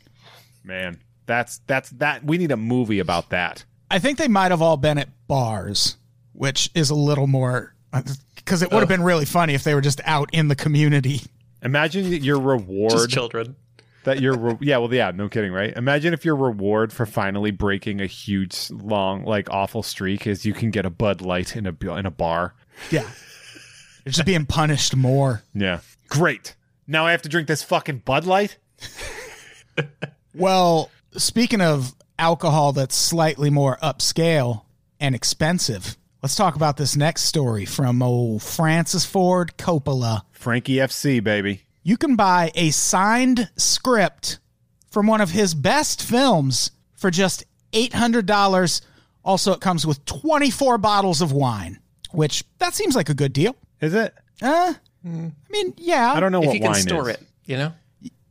[0.64, 2.24] Man, that's that's that.
[2.24, 3.64] We need a movie about that.
[3.90, 5.96] I think they might have all been at bars,
[6.32, 8.02] which is a little more uh,
[8.46, 8.94] because it would have oh.
[8.96, 11.20] been really funny if they were just out in the community.
[11.62, 13.56] Imagine that your reward Just children.
[14.04, 17.50] that your re- yeah well yeah no kidding right imagine if your reward for finally
[17.50, 21.66] breaking a huge long like awful streak is you can get a bud light in
[21.66, 22.54] a in a bar
[22.90, 23.02] Yeah.
[24.04, 25.42] They're just being punished more.
[25.54, 26.54] yeah great
[26.86, 28.58] now i have to drink this fucking bud light
[30.34, 34.62] Well, speaking of alcohol that's slightly more upscale
[35.00, 40.22] and expensive, let's talk about this next story from old Francis Ford Coppola.
[40.32, 44.40] frankie fc baby You can buy a signed script
[44.90, 48.80] from one of his best films for just $800.
[49.24, 51.78] Also, it comes with 24 bottles of wine,
[52.10, 53.54] which that seems like a good deal.
[53.80, 54.12] is it
[54.42, 54.74] Uh,
[55.04, 56.12] I mean, yeah.
[56.12, 57.72] i don't know if what you can wine store is it, you know?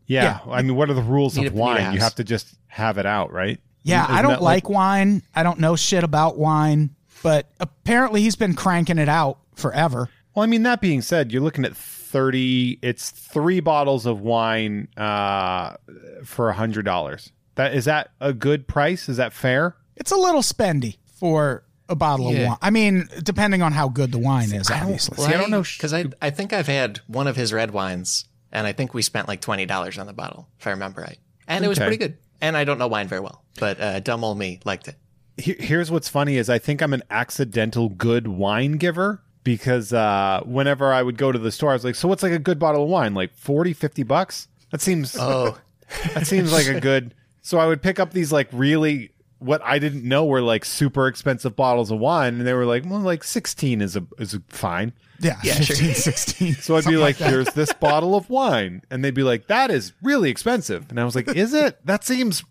[0.05, 2.15] yeah, i mean what are the rules Need of a- need a wine you have
[2.15, 5.21] to just have it out right Yeah, Isn't I don't that like, wine.
[5.33, 6.89] I don't know shit about wine,
[7.23, 10.09] but apparently he's been cranking it out forever.
[10.33, 14.89] Well, I mean, that being said, you're looking at 30, it's three bottles of wine
[14.97, 15.75] uh,
[16.23, 17.31] for a $100.
[17.55, 19.07] That is that a good price?
[19.07, 19.77] Is that fair?
[19.95, 22.57] It's a little spendy for a bottle of wine.
[22.61, 25.17] I mean, depending on how good the wine is, obviously.
[25.17, 28.25] See, I don't know because I I think I've had one of his red wines,
[28.51, 31.17] and I think we spent like twenty dollars on the bottle, if I remember right,
[31.47, 32.17] and it was pretty good.
[32.41, 34.95] And I don't know wine very well, but uh, dumb old me liked it.
[35.37, 40.41] Here- Here's what's funny is I think I'm an accidental good wine giver because uh,
[40.45, 42.57] whenever I would go to the store, I was like, so what's like a good
[42.59, 43.13] bottle of wine?
[43.13, 44.47] Like 40, 50 bucks?
[44.71, 45.57] That seems, Oh,
[46.13, 47.13] that seems like a good.
[47.41, 51.07] So I would pick up these like really what I didn't know were like super
[51.07, 54.41] expensive bottles of wine, and they were like, well, like 16 is a is a
[54.47, 54.93] fine.
[55.19, 55.75] Yeah, Yeah, sure.
[55.75, 56.53] 15, 16.
[56.55, 59.93] So I'd be like, "Here's this bottle of wine," and they'd be like, "That is
[60.01, 61.77] really expensive," and I was like, "Is it?
[61.85, 62.43] That seems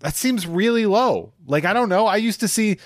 [0.00, 2.06] that seems really low." Like I don't know.
[2.06, 2.78] I used to see.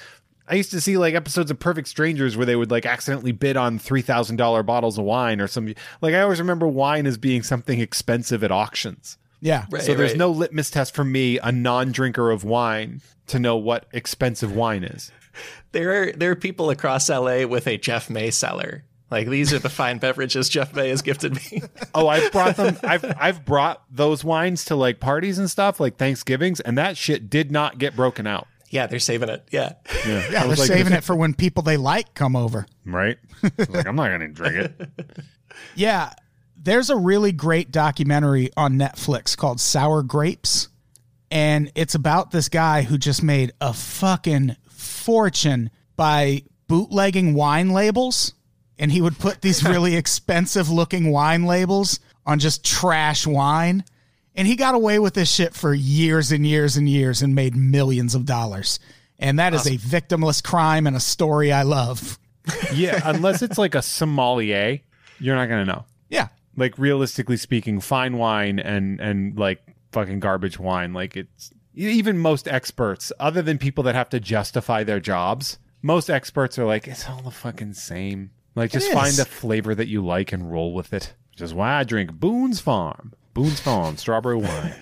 [0.48, 3.56] I used to see like episodes of Perfect Strangers where they would like accidentally bid
[3.56, 7.16] on three thousand dollar bottles of wine or some like I always remember wine as
[7.18, 9.16] being something expensive at auctions.
[9.40, 9.66] yeah.
[9.70, 10.18] right, So there's right.
[10.18, 15.12] no litmus test for me, a non-drinker of wine, to know what expensive wine is.
[15.70, 18.82] there are there are people across LA with a Jeff May cellar.
[19.10, 21.62] Like these are the fine beverages Jeff May has gifted me.
[21.94, 22.78] Oh, I've brought them.
[22.84, 27.28] I've I've brought those wines to like parties and stuff, like Thanksgivings, and that shit
[27.28, 28.46] did not get broken out.
[28.70, 29.44] yeah, they're saving it.
[29.50, 29.72] Yeah.
[30.06, 32.66] Yeah, Yeah, I they're was like, saving it for when people they like come over.
[32.84, 33.18] right.
[33.42, 34.88] Like I'm not gonna drink it.
[35.74, 36.12] Yeah,
[36.56, 40.68] there's a really great documentary on Netflix called Sour Grapes,
[41.30, 48.34] and it's about this guy who just made a fucking fortune by bootlegging wine labels.
[48.80, 53.84] And he would put these really expensive looking wine labels on just trash wine.
[54.34, 57.54] And he got away with this shit for years and years and years and made
[57.54, 58.80] millions of dollars.
[59.18, 62.18] And that is a victimless crime and a story I love.
[62.74, 64.80] Yeah, unless it's like a sommelier,
[65.20, 65.84] you're not gonna know.
[66.08, 66.28] Yeah.
[66.56, 69.60] Like realistically speaking, fine wine and and like
[69.92, 74.82] fucking garbage wine, like it's even most experts, other than people that have to justify
[74.82, 78.30] their jobs, most experts are like, it's all the fucking same.
[78.54, 81.14] Like just find a flavor that you like and roll with it.
[81.32, 83.12] Which is why I drink Boone's Farm.
[83.34, 84.74] Boone's Farm strawberry wine.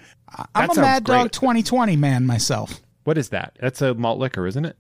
[0.55, 1.33] I'm That a Mad Dog great.
[1.33, 2.81] 2020 man myself.
[3.05, 3.57] What is that?
[3.61, 4.77] That's a malt liquor, isn't it?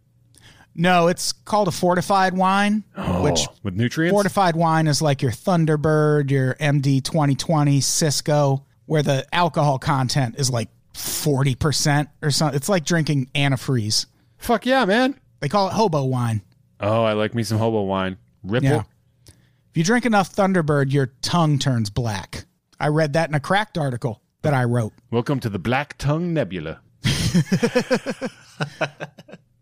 [0.75, 4.13] No, it's called a fortified wine, oh, which Oh, with nutrients.
[4.13, 10.51] fortified wine is like your Thunderbird, your MD 2020, Cisco, where the alcohol content is
[10.51, 12.57] like 40% or something.
[12.57, 14.07] It's like drinking antifreeze.
[14.37, 15.19] Fuck yeah, man.
[15.41, 16.43] They call it hobo wine.
[16.81, 18.17] Oh, I like me some hobo wine.
[18.43, 18.69] Ripple.
[18.69, 18.83] Yeah.
[19.27, 22.45] If you drink enough Thunderbird, your tongue turns black.
[22.81, 24.93] I read that in a cracked article that I wrote.
[25.11, 26.81] Welcome to the Black Tongue Nebula.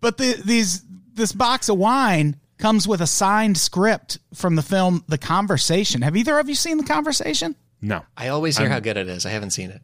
[0.01, 5.05] But the, these this box of wine comes with a signed script from the film
[5.09, 6.03] The Conversation.
[6.03, 7.57] Have either of you seen The Conversation?
[7.81, 8.03] No.
[8.17, 9.27] I always hear how good it is.
[9.27, 9.83] I haven't seen it.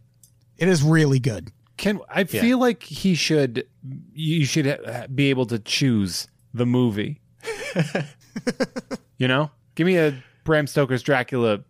[0.57, 1.51] It is really good.
[1.77, 3.67] Can I feel like he should?
[4.15, 7.21] You should be able to choose the movie.
[9.19, 11.61] you know, give me a Bram Stoker's Dracula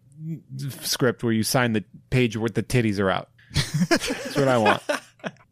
[0.83, 3.29] script where you sign the page where the titties are out.
[3.89, 4.83] That's what I want.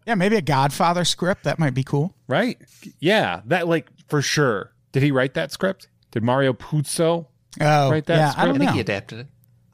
[0.06, 1.44] Yeah, maybe a Godfather script.
[1.44, 2.16] That might be cool.
[2.26, 2.58] Right?
[2.98, 4.72] Yeah, that like for sure.
[4.90, 5.88] Did he write that script?
[6.10, 7.26] Did Mario Puzo?
[7.60, 8.32] Oh, Write that yeah.
[8.36, 8.74] I don't I think know.
[8.74, 9.26] he adapted it.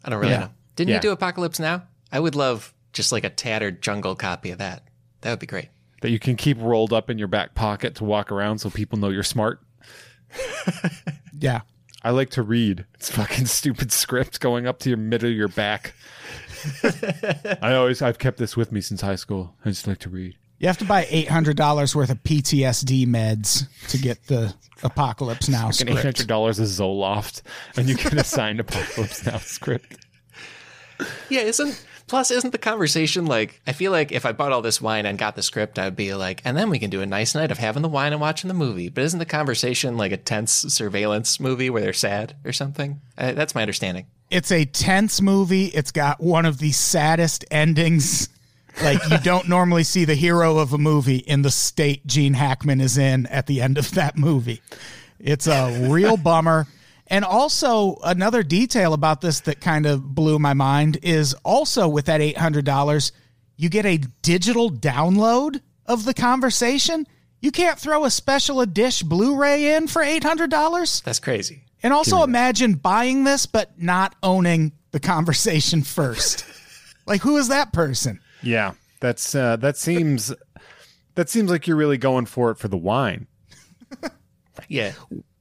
[0.05, 0.41] I don't really Yeah.
[0.41, 0.51] know.
[0.75, 0.95] Didn't Yeah.
[0.97, 1.85] you do Apocalypse Now?
[2.13, 4.83] I would love just like a tattered jungle copy of that.
[5.23, 5.69] That would be great.
[6.03, 8.99] That you can keep rolled up in your back pocket to walk around so people
[8.99, 9.61] know you're smart.
[11.39, 11.61] Yeah.
[12.03, 12.85] I like to read.
[12.95, 15.95] It's fucking stupid script going up to your middle of your back.
[17.63, 19.55] I always I've kept this with me since high school.
[19.65, 20.37] I just like to read.
[20.59, 25.49] You have to buy eight hundred dollars worth of PTSD meds to get the Apocalypse
[25.49, 26.03] Now An eight script.
[26.03, 27.43] hundred dollars a Zoloft,
[27.77, 29.99] and you get assigned Apocalypse Now script.
[31.29, 34.81] Yeah, isn't plus isn't the conversation like I feel like if I bought all this
[34.81, 37.35] wine and got the script, I'd be like, and then we can do a nice
[37.35, 38.89] night of having the wine and watching the movie.
[38.89, 43.01] But isn't the conversation like a tense surveillance movie where they're sad or something?
[43.17, 44.07] Uh, that's my understanding.
[44.31, 45.67] It's a tense movie.
[45.67, 48.29] It's got one of the saddest endings.
[48.83, 52.81] Like you don't normally see the hero of a movie in the state Gene Hackman
[52.81, 54.61] is in at the end of that movie.
[55.19, 56.67] It's a real bummer.
[57.09, 62.07] And also another detail about this that kind of blew my mind is also with
[62.07, 63.13] that $800
[63.57, 67.07] you get a digital download of the conversation.
[67.41, 71.03] You can't throw a special edition Blu-ray in for $800?
[71.03, 71.63] That's crazy.
[71.83, 76.45] And also imagine buying this but not owning the conversation first.
[77.07, 78.21] like who is that person?
[78.43, 80.33] Yeah, that's uh, that seems
[81.15, 83.27] that seems like you're really going for it for the wine.
[84.69, 84.93] Yeah.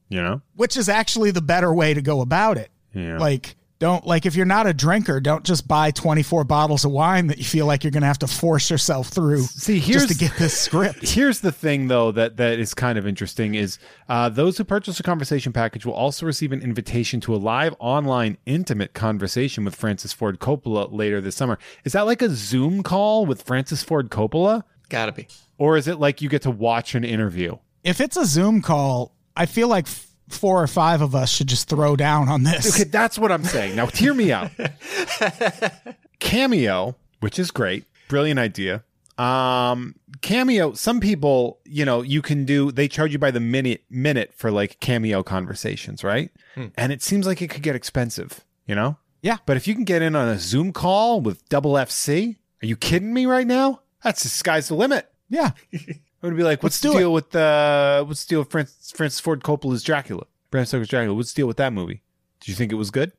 [0.08, 0.42] You know?
[0.54, 2.70] Which is actually the better way to go about it.
[2.94, 3.18] Yeah.
[3.18, 7.26] Like don't like if you're not a drinker, don't just buy 24 bottles of wine
[7.26, 10.06] that you feel like you're going to have to force yourself through See, just here's-
[10.08, 11.06] to get this script.
[11.10, 13.78] Here's the thing, though, that that is kind of interesting is
[14.08, 17.74] uh, those who purchase a conversation package will also receive an invitation to a live
[17.78, 21.58] online intimate conversation with Francis Ford Coppola later this summer.
[21.84, 25.28] Is that like a Zoom call with Francis Ford Coppola, Gotta be.
[25.58, 27.58] or is it like you get to watch an interview?
[27.84, 31.46] If it's a Zoom call, I feel like f- four or five of us should
[31.46, 32.74] just throw down on this.
[32.74, 33.76] Okay, that's what I'm saying.
[33.76, 34.50] Now, hear me out.
[36.20, 38.84] Cameo, which is great, brilliant idea.
[39.18, 40.72] Um, Cameo.
[40.74, 42.70] Some people, you know, you can do.
[42.72, 46.30] They charge you by the minute minute for like Cameo conversations, right?
[46.76, 48.44] And it seems like it could get expensive.
[48.66, 48.96] You know.
[49.22, 49.38] Yeah.
[49.46, 52.76] But if you can get in on a Zoom call with double FC, are you
[52.76, 53.80] kidding me right now?
[54.02, 55.10] That's the sky's the limit.
[55.28, 55.50] Yeah.
[56.22, 58.50] I would be like, what's Let's the do deal with uh, what's the deal with
[58.50, 60.24] Francis, Francis Ford Coppola's Dracula?
[60.50, 61.14] Bram Stoker's Dracula.
[61.14, 62.02] What's the deal with that movie?
[62.40, 63.12] Did you think it was good?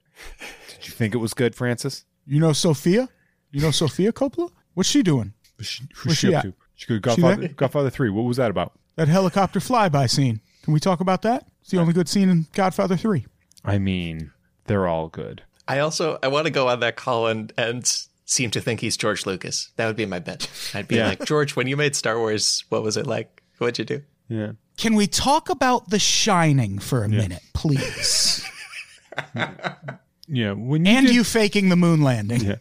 [0.69, 2.05] Did you think it was good, Francis?
[2.25, 3.09] You know Sofia?
[3.51, 4.49] You know Sofia Coppola?
[4.73, 5.33] What's she doing?
[5.57, 6.49] Who's she, who's Where's she she up at?
[6.49, 6.53] to?
[6.75, 7.49] She could Godfather, there?
[7.49, 8.09] Godfather Three.
[8.09, 8.73] What was that about?
[8.95, 10.41] That helicopter flyby scene.
[10.63, 11.47] Can we talk about that?
[11.61, 13.25] It's the only good scene in Godfather 3.
[13.63, 14.31] I mean,
[14.65, 15.43] they're all good.
[15.67, 17.89] I also I want to go on that call and and
[18.27, 19.71] seem to think he's George Lucas.
[19.77, 20.47] That would be my bet.
[20.75, 21.07] I'd be Yeah.
[21.07, 23.41] like, George, when you made Star Wars, what was it like?
[23.57, 24.03] What'd you do?
[24.29, 24.51] Yeah.
[24.77, 28.45] Can we talk about The Shining for a minute, please?
[30.29, 30.51] Yeah.
[30.51, 32.41] When you and did, you faking the moon landing.
[32.41, 32.55] Yeah.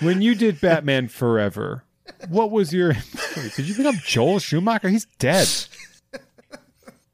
[0.00, 1.82] when you did Batman Forever,
[2.28, 2.92] what was your?
[3.34, 4.88] Did you think I'm Joel Schumacher?
[4.90, 5.48] He's dead.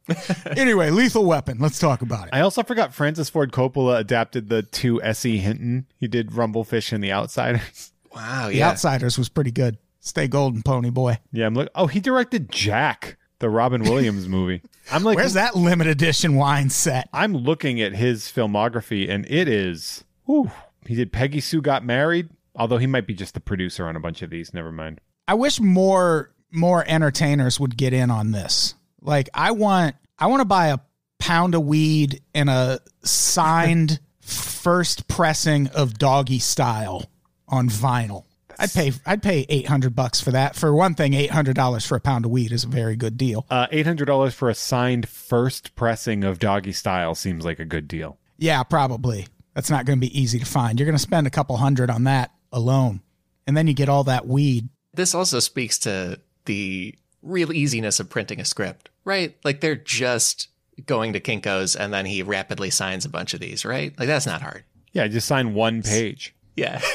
[0.56, 1.58] Anyway, Lethal Weapon.
[1.58, 2.34] Let's talk about it.
[2.34, 5.38] I also forgot Francis Ford Coppola adapted the two S.E.
[5.38, 5.86] Hinton.
[5.98, 7.92] He did Rumblefish and The Outsiders.
[8.14, 8.70] Wow, The yeah.
[8.70, 9.76] Outsiders was pretty good.
[9.98, 11.18] Stay golden, pony boy.
[11.32, 14.62] Yeah, I'm like, oh, he directed Jack, the Robin Williams movie.
[14.92, 17.08] I'm like, Where's that limited edition wine set?
[17.12, 20.04] I'm looking at his filmography, and it is.
[20.26, 20.52] Whew,
[20.86, 24.00] he did Peggy Sue Got Married, although he might be just the producer on a
[24.00, 24.54] bunch of these.
[24.54, 25.00] Never mind.
[25.26, 28.74] I wish more more entertainers would get in on this.
[29.04, 30.78] Like I want I want to buy a
[31.20, 37.10] pound of weed and a signed first pressing of Doggy Style
[37.46, 38.24] on vinyl.
[38.58, 40.56] I'd pay I'd pay 800 bucks for that.
[40.56, 43.46] For one thing, $800 for a pound of weed is a very good deal.
[43.50, 47.64] Uh, Eight hundred dollars for a signed first pressing of Doggy Style seems like a
[47.64, 48.18] good deal.
[48.38, 49.26] Yeah, probably.
[49.54, 50.78] That's not going to be easy to find.
[50.78, 53.00] You're going to spend a couple hundred on that alone.
[53.46, 54.68] And then you get all that weed.
[54.94, 59.36] This also speaks to the real easiness of printing a script, right?
[59.44, 60.48] Like they're just
[60.86, 63.96] going to Kinko's and then he rapidly signs a bunch of these, right?
[63.98, 64.64] Like that's not hard.
[64.92, 66.34] Yeah, just sign one page.
[66.56, 66.80] Yeah.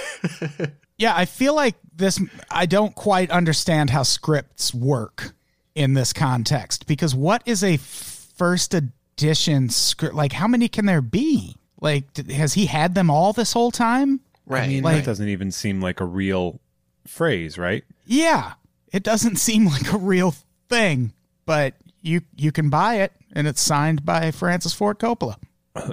[0.97, 2.19] Yeah, I feel like this.
[2.51, 5.31] I don't quite understand how scripts work
[5.73, 10.13] in this context because what is a first edition script?
[10.13, 11.55] Like, how many can there be?
[11.79, 14.19] Like, has he had them all this whole time?
[14.45, 14.63] right.
[14.63, 16.59] I mean, Like- that doesn't even seem like a real
[17.07, 17.85] phrase, right?
[18.05, 18.55] Yeah,
[18.91, 20.35] it doesn't seem like a real
[20.67, 21.13] thing,
[21.45, 25.35] but you you can buy it, and it's signed by Francis Ford Coppola.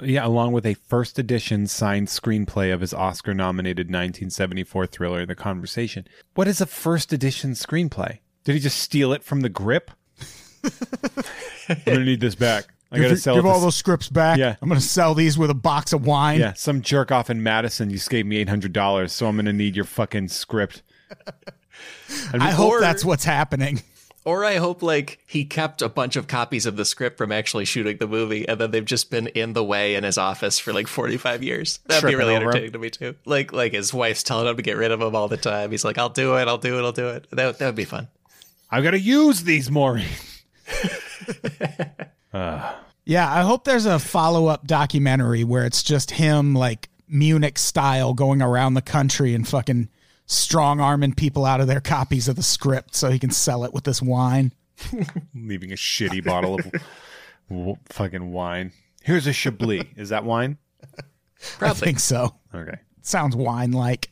[0.03, 5.35] Yeah, along with a first edition signed screenplay of his Oscar nominated 1974 thriller, The
[5.35, 6.05] Conversation.
[6.33, 8.17] What is a first edition screenplay?
[8.43, 9.91] Did he just steal it from the grip?
[10.63, 10.71] I'm
[11.85, 12.65] going to need this back.
[12.91, 14.37] I got to sell give all to- those scripts back.
[14.39, 14.55] Yeah.
[14.61, 16.39] I'm going to sell these with a box of wine.
[16.39, 19.75] yeah, some jerk off in Madison just gave me $800, so I'm going to need
[19.75, 20.81] your fucking script.
[22.33, 23.81] I hope Or- that's what's happening.
[24.27, 27.63] Or I hope like he kept a bunch of copies of the script from actually
[27.63, 30.73] shooting the movie, and then they've just been in the way in his office for
[30.73, 31.79] like forty five years.
[31.85, 32.49] That'd be really over him.
[32.49, 33.15] entertaining to me too.
[33.23, 35.71] Like like his wife's telling him to get rid of him all the time.
[35.71, 37.85] He's like, "I'll do it, I'll do it, I'll do it." That that would be
[37.85, 38.09] fun.
[38.69, 40.05] I've got to use these, Maureen.
[43.09, 48.13] Yeah, I hope there's a follow up documentary where it's just him like Munich style
[48.13, 49.87] going around the country and fucking
[50.27, 53.73] strong arming people out of their copies of the script so he can sell it
[53.73, 54.53] with this wine.
[55.35, 56.71] Leaving a shitty bottle of
[57.49, 58.71] w- fucking wine.
[59.03, 59.85] Here's a Chablis.
[59.95, 60.57] Is that wine?
[60.99, 61.01] I
[61.57, 61.79] Probably.
[61.79, 62.35] think so.
[62.53, 62.77] Okay.
[63.01, 64.11] Sounds wine like.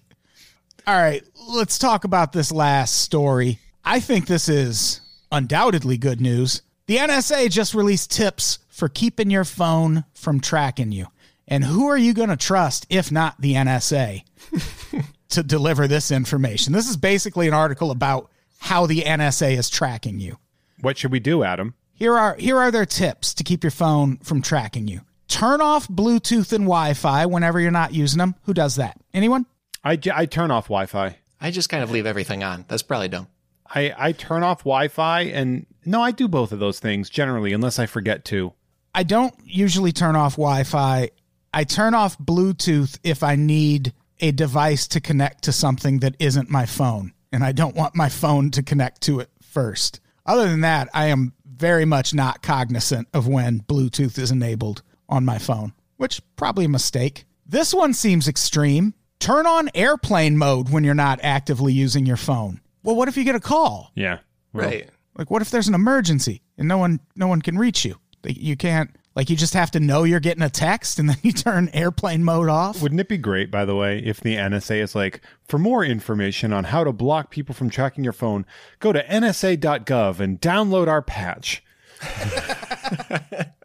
[0.88, 3.60] All right, let's talk about this last story.
[3.84, 5.02] I think this is
[5.32, 6.62] undoubtedly good news.
[6.88, 11.08] The NSA just released tips for keeping your phone from tracking you.
[11.48, 14.24] And who are you going to trust if not the NSA
[15.36, 16.74] to deliver this information?
[16.74, 18.30] This is basically an article about
[18.60, 20.38] how the NSA is tracking you.
[20.82, 21.76] What should we do, Adam?
[21.94, 25.02] Here are here are their tips to keep your phone from tracking you.
[25.28, 28.36] Turn off Bluetooth and Wi-Fi whenever you're not using them.
[28.44, 28.98] Who does that?
[29.14, 29.46] Anyone?
[29.84, 31.18] I, I turn off Wi Fi.
[31.40, 32.66] I just kind of leave everything on.
[32.68, 33.28] That's probably dumb.
[33.68, 37.54] I, I turn off Wi Fi and no, I do both of those things generally,
[37.54, 38.54] unless I forget to.
[38.94, 41.12] I don't usually turn off Wi-Fi.
[41.54, 43.94] I turn off Bluetooth if I need
[44.28, 48.10] a device to connect to something that isn't my phone, and I don't want my
[48.10, 50.00] phone to connect to it first.
[50.26, 55.24] Other than that, I am very much not cognizant of when Bluetooth is enabled on
[55.26, 57.26] my phone, which probably a mistake.
[57.46, 58.94] This one seems extreme.
[59.20, 62.60] Turn on airplane mode when you're not actively using your phone.
[62.84, 63.92] Well, what if you get a call?
[63.96, 64.20] Yeah.
[64.52, 64.90] Well, Right.
[65.18, 67.96] Like, what if there's an emergency and no one no one can reach you?
[68.26, 71.32] You can't like you just have to know you're getting a text and then you
[71.32, 72.82] turn airplane mode off.
[72.82, 76.52] Wouldn't it be great, by the way, if the NSA is like, for more information
[76.54, 78.46] on how to block people from tracking your phone,
[78.80, 81.64] go to nsa.gov and download our patch.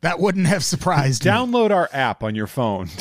[0.00, 1.30] That wouldn't have surprised me.
[1.30, 2.88] Download our app on your phone.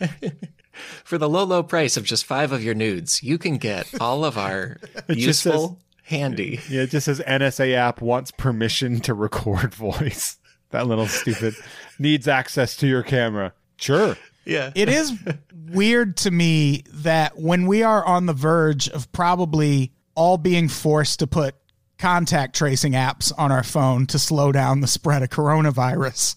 [1.04, 4.24] For the low, low price of just five of your nudes, you can get all
[4.24, 5.78] of our just useful,
[6.08, 6.60] handy.
[6.68, 10.38] yeah, it just says NSA app wants permission to record voice.
[10.70, 11.54] That little stupid
[11.98, 13.52] needs access to your camera.
[13.76, 14.16] Sure.
[14.44, 14.72] Yeah.
[14.74, 15.12] It is
[15.68, 21.18] weird to me that when we are on the verge of probably all being forced
[21.20, 21.54] to put
[21.98, 26.36] contact tracing apps on our phone to slow down the spread of coronavirus,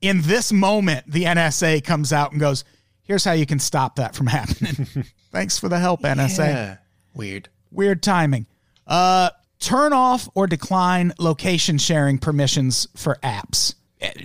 [0.00, 2.64] in this moment, the NSA comes out and goes,
[3.02, 4.86] Here's how you can stop that from happening.
[5.32, 6.38] Thanks for the help, NSA.
[6.46, 6.76] Yeah.
[7.14, 7.48] Weird.
[7.70, 8.46] Weird timing.
[8.88, 9.30] Uh,
[9.60, 13.74] turn off or decline location sharing permissions for apps.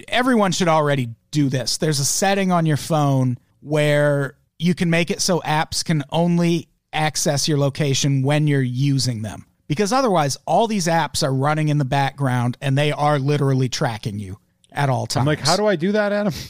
[0.07, 1.77] Everyone should already do this.
[1.77, 6.69] There's a setting on your phone where you can make it so apps can only
[6.93, 9.45] access your location when you're using them.
[9.67, 14.19] Because otherwise, all these apps are running in the background and they are literally tracking
[14.19, 14.37] you
[14.71, 15.21] at all times.
[15.21, 16.33] I'm like, how do I do that, Adam?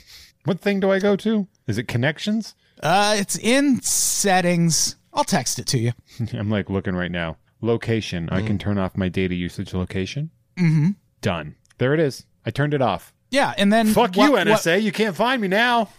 [0.46, 1.48] What thing do I go to?
[1.68, 2.54] Is it connections?
[2.82, 4.98] uh, it's in settings.
[5.14, 5.94] I'll text it to you.
[6.34, 7.38] I'm like looking right now.
[7.64, 8.28] Location.
[8.30, 10.30] I can turn off my data usage location.
[10.58, 10.90] Mm-hmm.
[11.22, 11.56] Done.
[11.78, 12.26] There it is.
[12.46, 13.14] I turned it off.
[13.32, 14.82] Yeah, and then Fuck what- you, what- NSA.
[14.84, 15.90] You can't find me now.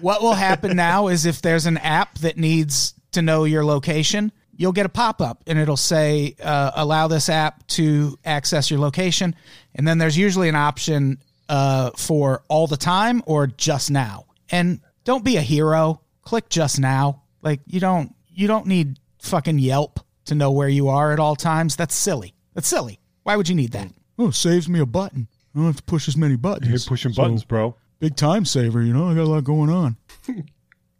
[0.00, 4.32] What will happen now is if there's an app that needs to know your location,
[4.56, 8.80] you'll get a pop up and it'll say, uh, allow this app to access your
[8.80, 9.36] location.
[9.76, 11.18] And then there's usually an option
[11.48, 14.26] uh, for all the time or just now.
[14.50, 16.00] And don't be a hero.
[16.22, 17.22] Click just now.
[17.40, 21.36] Like you don't you don't need fucking Yelp to know where you are at all
[21.36, 21.76] times.
[21.76, 22.34] That's silly.
[22.54, 23.00] That's silly.
[23.24, 23.88] Why would you need that?
[24.18, 25.28] Oh, it saves me a button.
[25.54, 26.70] I don't have to push as many buttons.
[26.70, 27.76] You're pushing So- buttons, bro.
[28.00, 29.96] big time saver you know i got a lot going on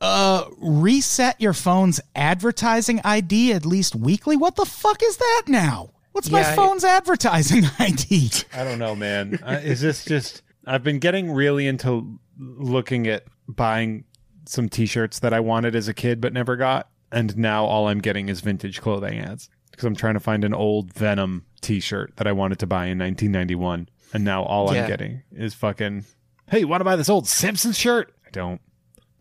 [0.01, 5.91] uh reset your phone's advertising id at least weekly what the fuck is that now
[6.13, 9.39] what's my Yeah, I- phone's advertising id I don't know, man.
[9.45, 10.43] uh, is this just?
[10.67, 14.05] I've been getting really into looking at buying
[14.47, 18.01] some T-shirts that I wanted as a kid but never got, and now all I'm
[18.01, 22.27] getting is vintage clothing ads because I'm trying to find an old Venom T-shirt that
[22.27, 24.83] I wanted to buy in 1991, and now all Yeah.
[24.83, 26.05] I'm getting is fucking.
[26.49, 28.13] Hey, you want to buy this old Simpsons shirt?
[28.27, 28.61] I don't.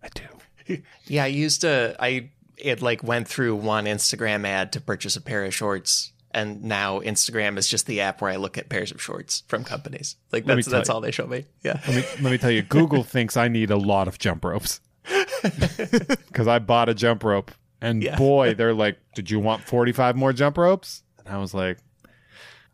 [0.04, 0.24] I do.
[1.08, 1.96] Yeah, I used to.
[2.00, 6.14] I it like went through one Instagram ad to purchase a pair of shorts.
[6.34, 9.66] And now Instagram is just the app where I look at pairs of shorts from
[9.66, 10.16] companies.
[10.32, 10.96] Like that's that's you.
[10.96, 11.46] all they show me.
[11.62, 11.82] Yeah.
[11.88, 14.80] Let me let me tell you, Google thinks I need a lot of jump ropes
[15.44, 17.52] because I bought a jump rope,
[17.82, 18.16] and Yeah.
[18.18, 21.78] boy, they're like, "Did you want forty five more jump ropes?" And I was like,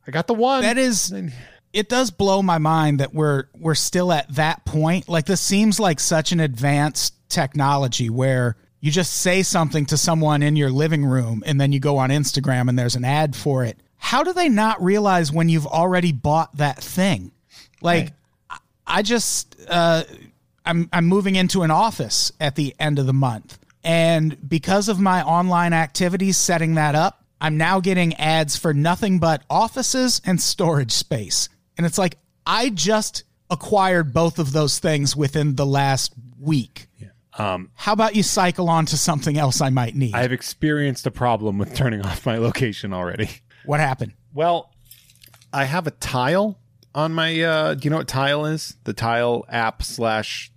[0.07, 1.13] "I got the one." That is
[1.73, 5.09] it does blow my mind that we're we're still at that point.
[5.09, 10.41] Like this seems like such an advanced technology where you just say something to someone
[10.43, 13.63] in your living room and then you go on Instagram and there's an ad for
[13.65, 13.77] it.
[13.97, 17.31] How do they not realize when you've already bought that thing?
[17.81, 18.13] Like
[18.49, 20.03] I- I just uh
[20.65, 23.59] I'm I'm moving into an office at the end of the month.
[23.87, 29.17] And because of my online activities setting that up, I'm now getting ads for nothing
[29.19, 31.47] but offices and storage space.
[31.77, 36.87] And it's like I just acquired both of those things within the last week.
[37.37, 40.15] Um, How about you cycle on to something else I might need?
[40.15, 43.29] I have experienced a problem with turning off my location already.
[43.65, 44.13] what happened?
[44.33, 44.73] Well,
[45.53, 46.57] I have a tile
[46.93, 47.39] on my.
[47.39, 48.75] Uh, do you know what tile is?
[48.83, 50.51] The tile app slash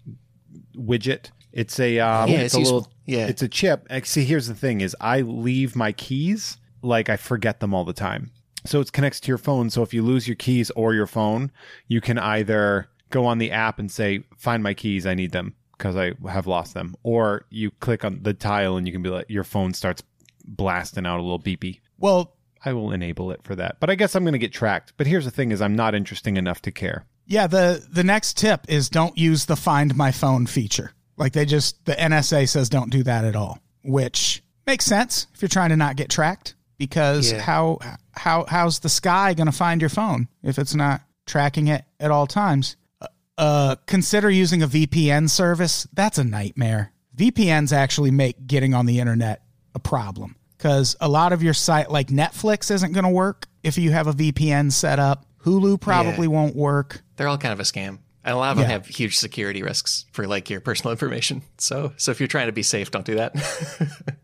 [0.74, 1.30] widget.
[1.52, 2.76] It's a um, Yeah, it's, it's a useful.
[2.78, 3.26] little Yeah.
[3.26, 3.86] It's a chip.
[4.04, 7.92] See, here's the thing: is I leave my keys like I forget them all the
[7.92, 8.30] time.
[8.66, 9.70] So it connects to your phone.
[9.70, 11.50] So if you lose your keys or your phone,
[11.88, 15.06] you can either go on the app and say, "Find my keys.
[15.06, 18.86] I need them." Because I have lost them, or you click on the tile and
[18.86, 20.02] you can be like, your phone starts
[20.44, 21.80] blasting out a little beepy.
[21.96, 23.80] Well, I will enable it for that.
[23.80, 24.92] But I guess I'm going to get tracked.
[24.98, 27.06] But here's the thing is I'm not interesting enough to care.
[27.24, 30.92] Yeah, the the next tip is don't use the find my phone feature.
[31.20, 35.42] Like they just the NSA says don't do that at all, which makes sense if
[35.42, 37.40] you're trying to not get tracked because Yeah.
[37.40, 37.78] how
[38.12, 42.10] how how's the sky going to find your phone if it's not tracking it at
[42.10, 42.76] all times?
[43.00, 43.06] Uh,
[43.38, 45.86] Uh consider using a VPN service.
[45.92, 46.92] That's a nightmare.
[47.16, 49.42] VPNs actually make getting on the internet
[49.74, 53.76] a problem cuz a lot of your site like Netflix isn't going to work if
[53.76, 55.26] you have a VPN set up.
[55.44, 57.02] Hulu probably won't work.
[57.16, 57.98] They're all kind of a scam.
[58.30, 61.42] And a lot of them have huge security risks for like your personal information.
[61.58, 63.34] So so if you're trying to be safe, don't do that.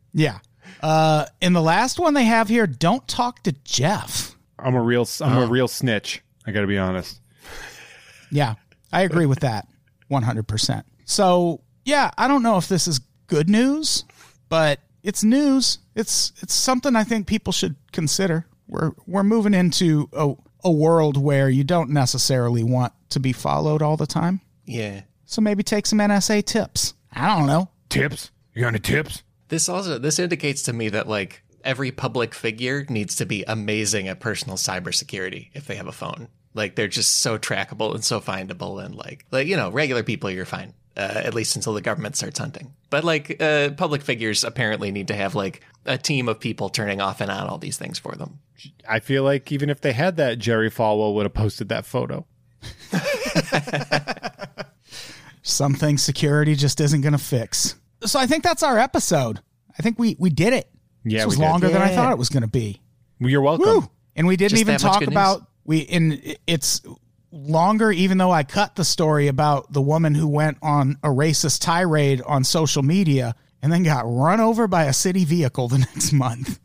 [0.16, 0.38] Yeah.
[0.80, 4.34] Uh, in the last one they have here, don't talk to Jeff.
[4.58, 6.22] I'm a real I'm a real snitch.
[6.46, 7.20] I got to be honest.
[8.30, 8.54] Yeah,
[8.92, 9.68] I agree with that
[10.10, 10.84] 100%.
[11.04, 14.04] So, yeah, I don't know if this is good news,
[14.48, 15.80] but it's news.
[15.94, 18.46] It's it's something I think people should consider.
[18.68, 20.32] We're we're moving into a,
[20.64, 24.40] a world where you don't necessarily want to be followed all the time.
[24.64, 25.02] yeah.
[25.28, 26.94] So maybe take some NSA tips.
[27.12, 27.68] I don't know.
[27.88, 28.30] Tips?
[28.54, 29.24] You got any tips?
[29.48, 34.06] This also this indicates to me that like every public figure needs to be amazing
[34.06, 36.28] at personal cybersecurity if they have a phone.
[36.54, 40.30] Like they're just so trackable and so findable and like like you know regular people
[40.30, 42.72] you're fine uh, at least until the government starts hunting.
[42.88, 47.00] But like uh, public figures apparently need to have like a team of people turning
[47.00, 48.38] off and on all these things for them.
[48.88, 52.26] I feel like even if they had that, Jerry Falwell would have posted that photo.
[55.42, 57.76] Something security just isn't going to fix.
[58.04, 59.40] So I think that's our episode.
[59.78, 60.68] I think we we did it.
[61.04, 61.50] Yeah, this was we did.
[61.50, 62.80] longer than I thought it was going to be.
[63.20, 63.66] Well, You're welcome.
[63.66, 63.90] Woo!
[64.16, 65.14] And we didn't Just even talk good news.
[65.14, 66.82] about we And it's
[67.30, 71.60] longer even though I cut the story about the woman who went on a racist
[71.60, 76.12] tirade on social media and then got run over by a city vehicle the next
[76.12, 76.58] month.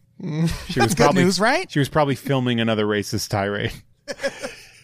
[0.70, 1.70] She was good news, right?
[1.70, 3.74] She was probably filming another racist tirade.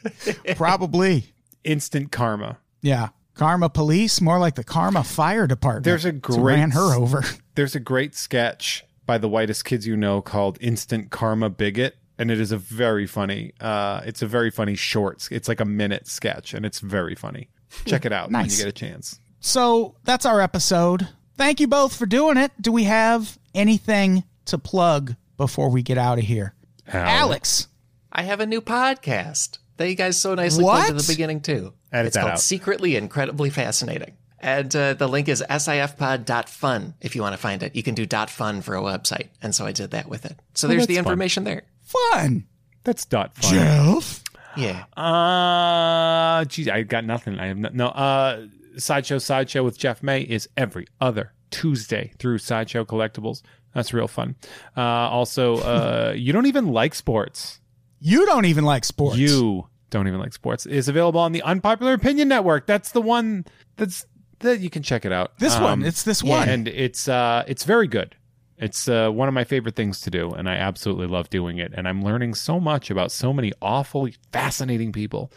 [0.55, 1.33] Probably.
[1.63, 2.57] Instant karma.
[2.81, 3.09] Yeah.
[3.35, 5.85] Karma police, more like the Karma Fire Department.
[5.85, 7.23] There's a who great ran her over.
[7.55, 11.97] There's a great sketch by the whitest kids you know called Instant Karma Bigot.
[12.17, 15.27] And it is a very funny, uh, it's a very funny short.
[15.29, 17.49] It's like a minute sketch and it's very funny.
[17.85, 19.19] Check it out when you get a chance.
[19.39, 21.07] So that's our episode.
[21.35, 22.51] Thank you both for doing it.
[22.59, 26.55] Do we have anything to plug before we get out of here?
[26.91, 27.67] Alex.
[28.11, 30.85] I have a new podcast that you guys so nicely What?
[30.85, 31.73] plugged at the beginning too.
[31.91, 32.39] Edit it's that called out.
[32.39, 34.13] Secretly Incredibly Fascinating.
[34.39, 37.75] And uh, the link is sifpod.fun if you want to find it.
[37.75, 39.29] You can do .fun for a website.
[39.41, 40.37] And so I did that with it.
[40.53, 41.11] So there's the that's fun.
[41.13, 41.63] information there.
[41.83, 42.45] Fun.
[42.83, 43.53] That's dot fun.
[43.53, 44.23] Jeff.
[44.55, 44.85] Yeah.
[44.95, 47.39] Uh, geez, I got nothing.
[47.39, 47.87] I have no, no.
[47.87, 48.45] Uh,
[48.77, 53.41] sideshow, sideshow with Jeff May is every other Tuesday through Sideshow Collectibles.
[53.73, 54.35] That's real fun.
[54.75, 57.59] Uh, also, uh, you don't even like sports.
[57.99, 59.17] You don't even like sports.
[59.17, 60.65] You don't even like sports.
[60.65, 62.67] Is available on the Unpopular Opinion Network.
[62.67, 63.45] That's the one.
[63.77, 64.05] That's
[64.39, 65.37] that you can check it out.
[65.39, 65.63] This one.
[65.73, 66.39] Um, It's this yeah.
[66.39, 66.49] one.
[66.49, 68.15] and it's uh it's very good.
[68.59, 71.73] It's uh, one of my favorite things to do, and I absolutely love doing it.
[71.75, 75.31] And I'm learning so much about so many awful, fascinating people.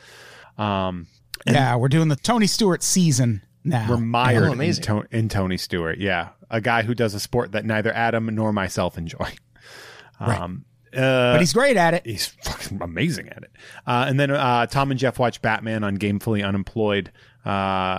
[0.57, 1.07] Um,
[1.47, 3.91] yeah, we're doing the Tony Stewart season now.
[3.91, 4.85] we're mired Oh, in, amazing.
[4.85, 5.99] to- in Tony Stewart.
[5.99, 9.32] Yeah, a guy who does a sport that neither Adam nor myself enjoy.
[10.19, 10.65] Um,
[10.95, 12.07] uh, but he's great at it.
[12.07, 13.51] he's fucking amazing at it.
[13.87, 17.11] Uh, and then uh, Tom and Jeff watch Batman on Gamefully Unemployed
[17.47, 17.51] uh,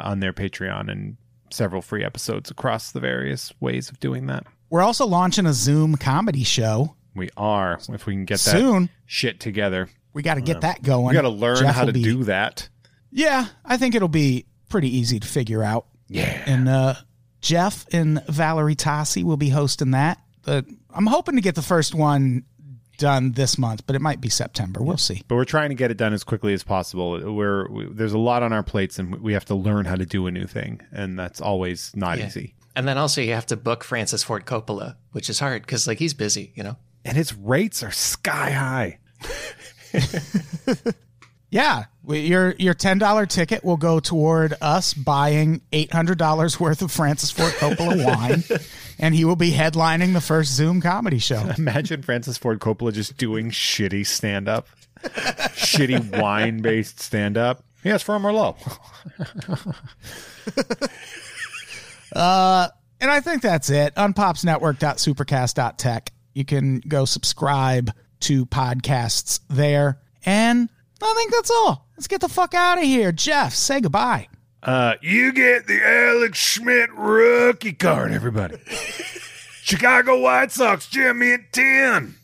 [0.04, 1.18] on their Patreon and
[1.50, 4.46] several free episodes across the various ways of doing that.
[4.70, 8.90] We're also launching a Zoom comedy show We are, if we can get that soon.
[9.06, 9.90] shit together.
[10.14, 11.08] We got to get that going.
[11.08, 12.70] We got to learn Jeff how to be- do that.
[13.12, 15.88] Yeah, I think it'll be pretty easy to figure out.
[16.08, 16.42] Yeah.
[16.46, 16.94] And uh,
[17.42, 20.22] Jeff and Valerie Tassi will be hosting that.
[20.44, 22.44] But I'm hoping to get the first one
[23.02, 24.82] done this month, but it might be September.
[24.82, 25.24] We'll see.
[25.28, 27.20] But we're trying to get it done as quickly as possible.
[27.34, 30.06] We're we, there's a lot on our plates, and we have to learn how to
[30.06, 32.28] do a new thing, and that's always not Yeah.
[32.28, 32.56] easy.
[32.76, 36.00] And then also you have to book Francis Ford Coppola, which is hard because like
[36.00, 36.78] he's busy, you know.
[37.04, 39.00] And his rates are sky high.
[41.52, 46.60] Yeah, we- your your ten dollar ticket will go toward us buying eight hundred dollars
[46.60, 48.44] worth of Francis Ford Coppola wine,
[48.98, 51.42] and he will be headlining the first Zoom comedy show.
[51.58, 54.70] Imagine Francis Ford Coppola just doing shitty stand up,
[55.04, 57.64] shitty wine based stand up.
[57.84, 58.56] Yes, from Merlot.
[62.14, 62.68] Uh,
[63.00, 63.96] and I think that's it.
[63.96, 66.12] Unpopsnetwork.supercast.tech.
[66.34, 67.92] You can go subscribe
[68.22, 70.00] to podcasts there.
[70.26, 70.70] And
[71.08, 71.88] I think that's all.
[71.98, 73.12] Let's get the fuck out of here.
[73.12, 74.28] Jeff, say goodbye.
[74.64, 78.58] Uh, you get the Alex Schmidt rookie card, everybody.
[79.64, 82.16] Chicago White Sox, Jimmy at 10.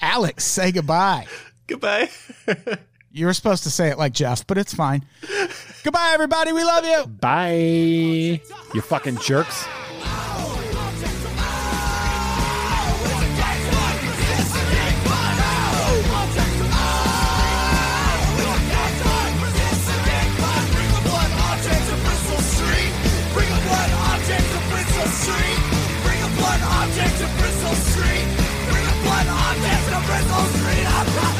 [0.00, 1.26] Alex, say goodbye.
[1.66, 2.10] Goodbye.
[3.16, 5.02] You were supposed to say it like Jeff, but it's fine.
[5.82, 6.52] goodbye, everybody.
[6.52, 7.06] We love you.
[7.06, 8.42] Bye.
[8.74, 9.64] You fucking jerks.
[25.06, 25.58] Bristol Street.
[26.02, 28.26] Bring a blunt object to Bristol Street.
[28.68, 31.35] Bring a blunt object to Bristol Street.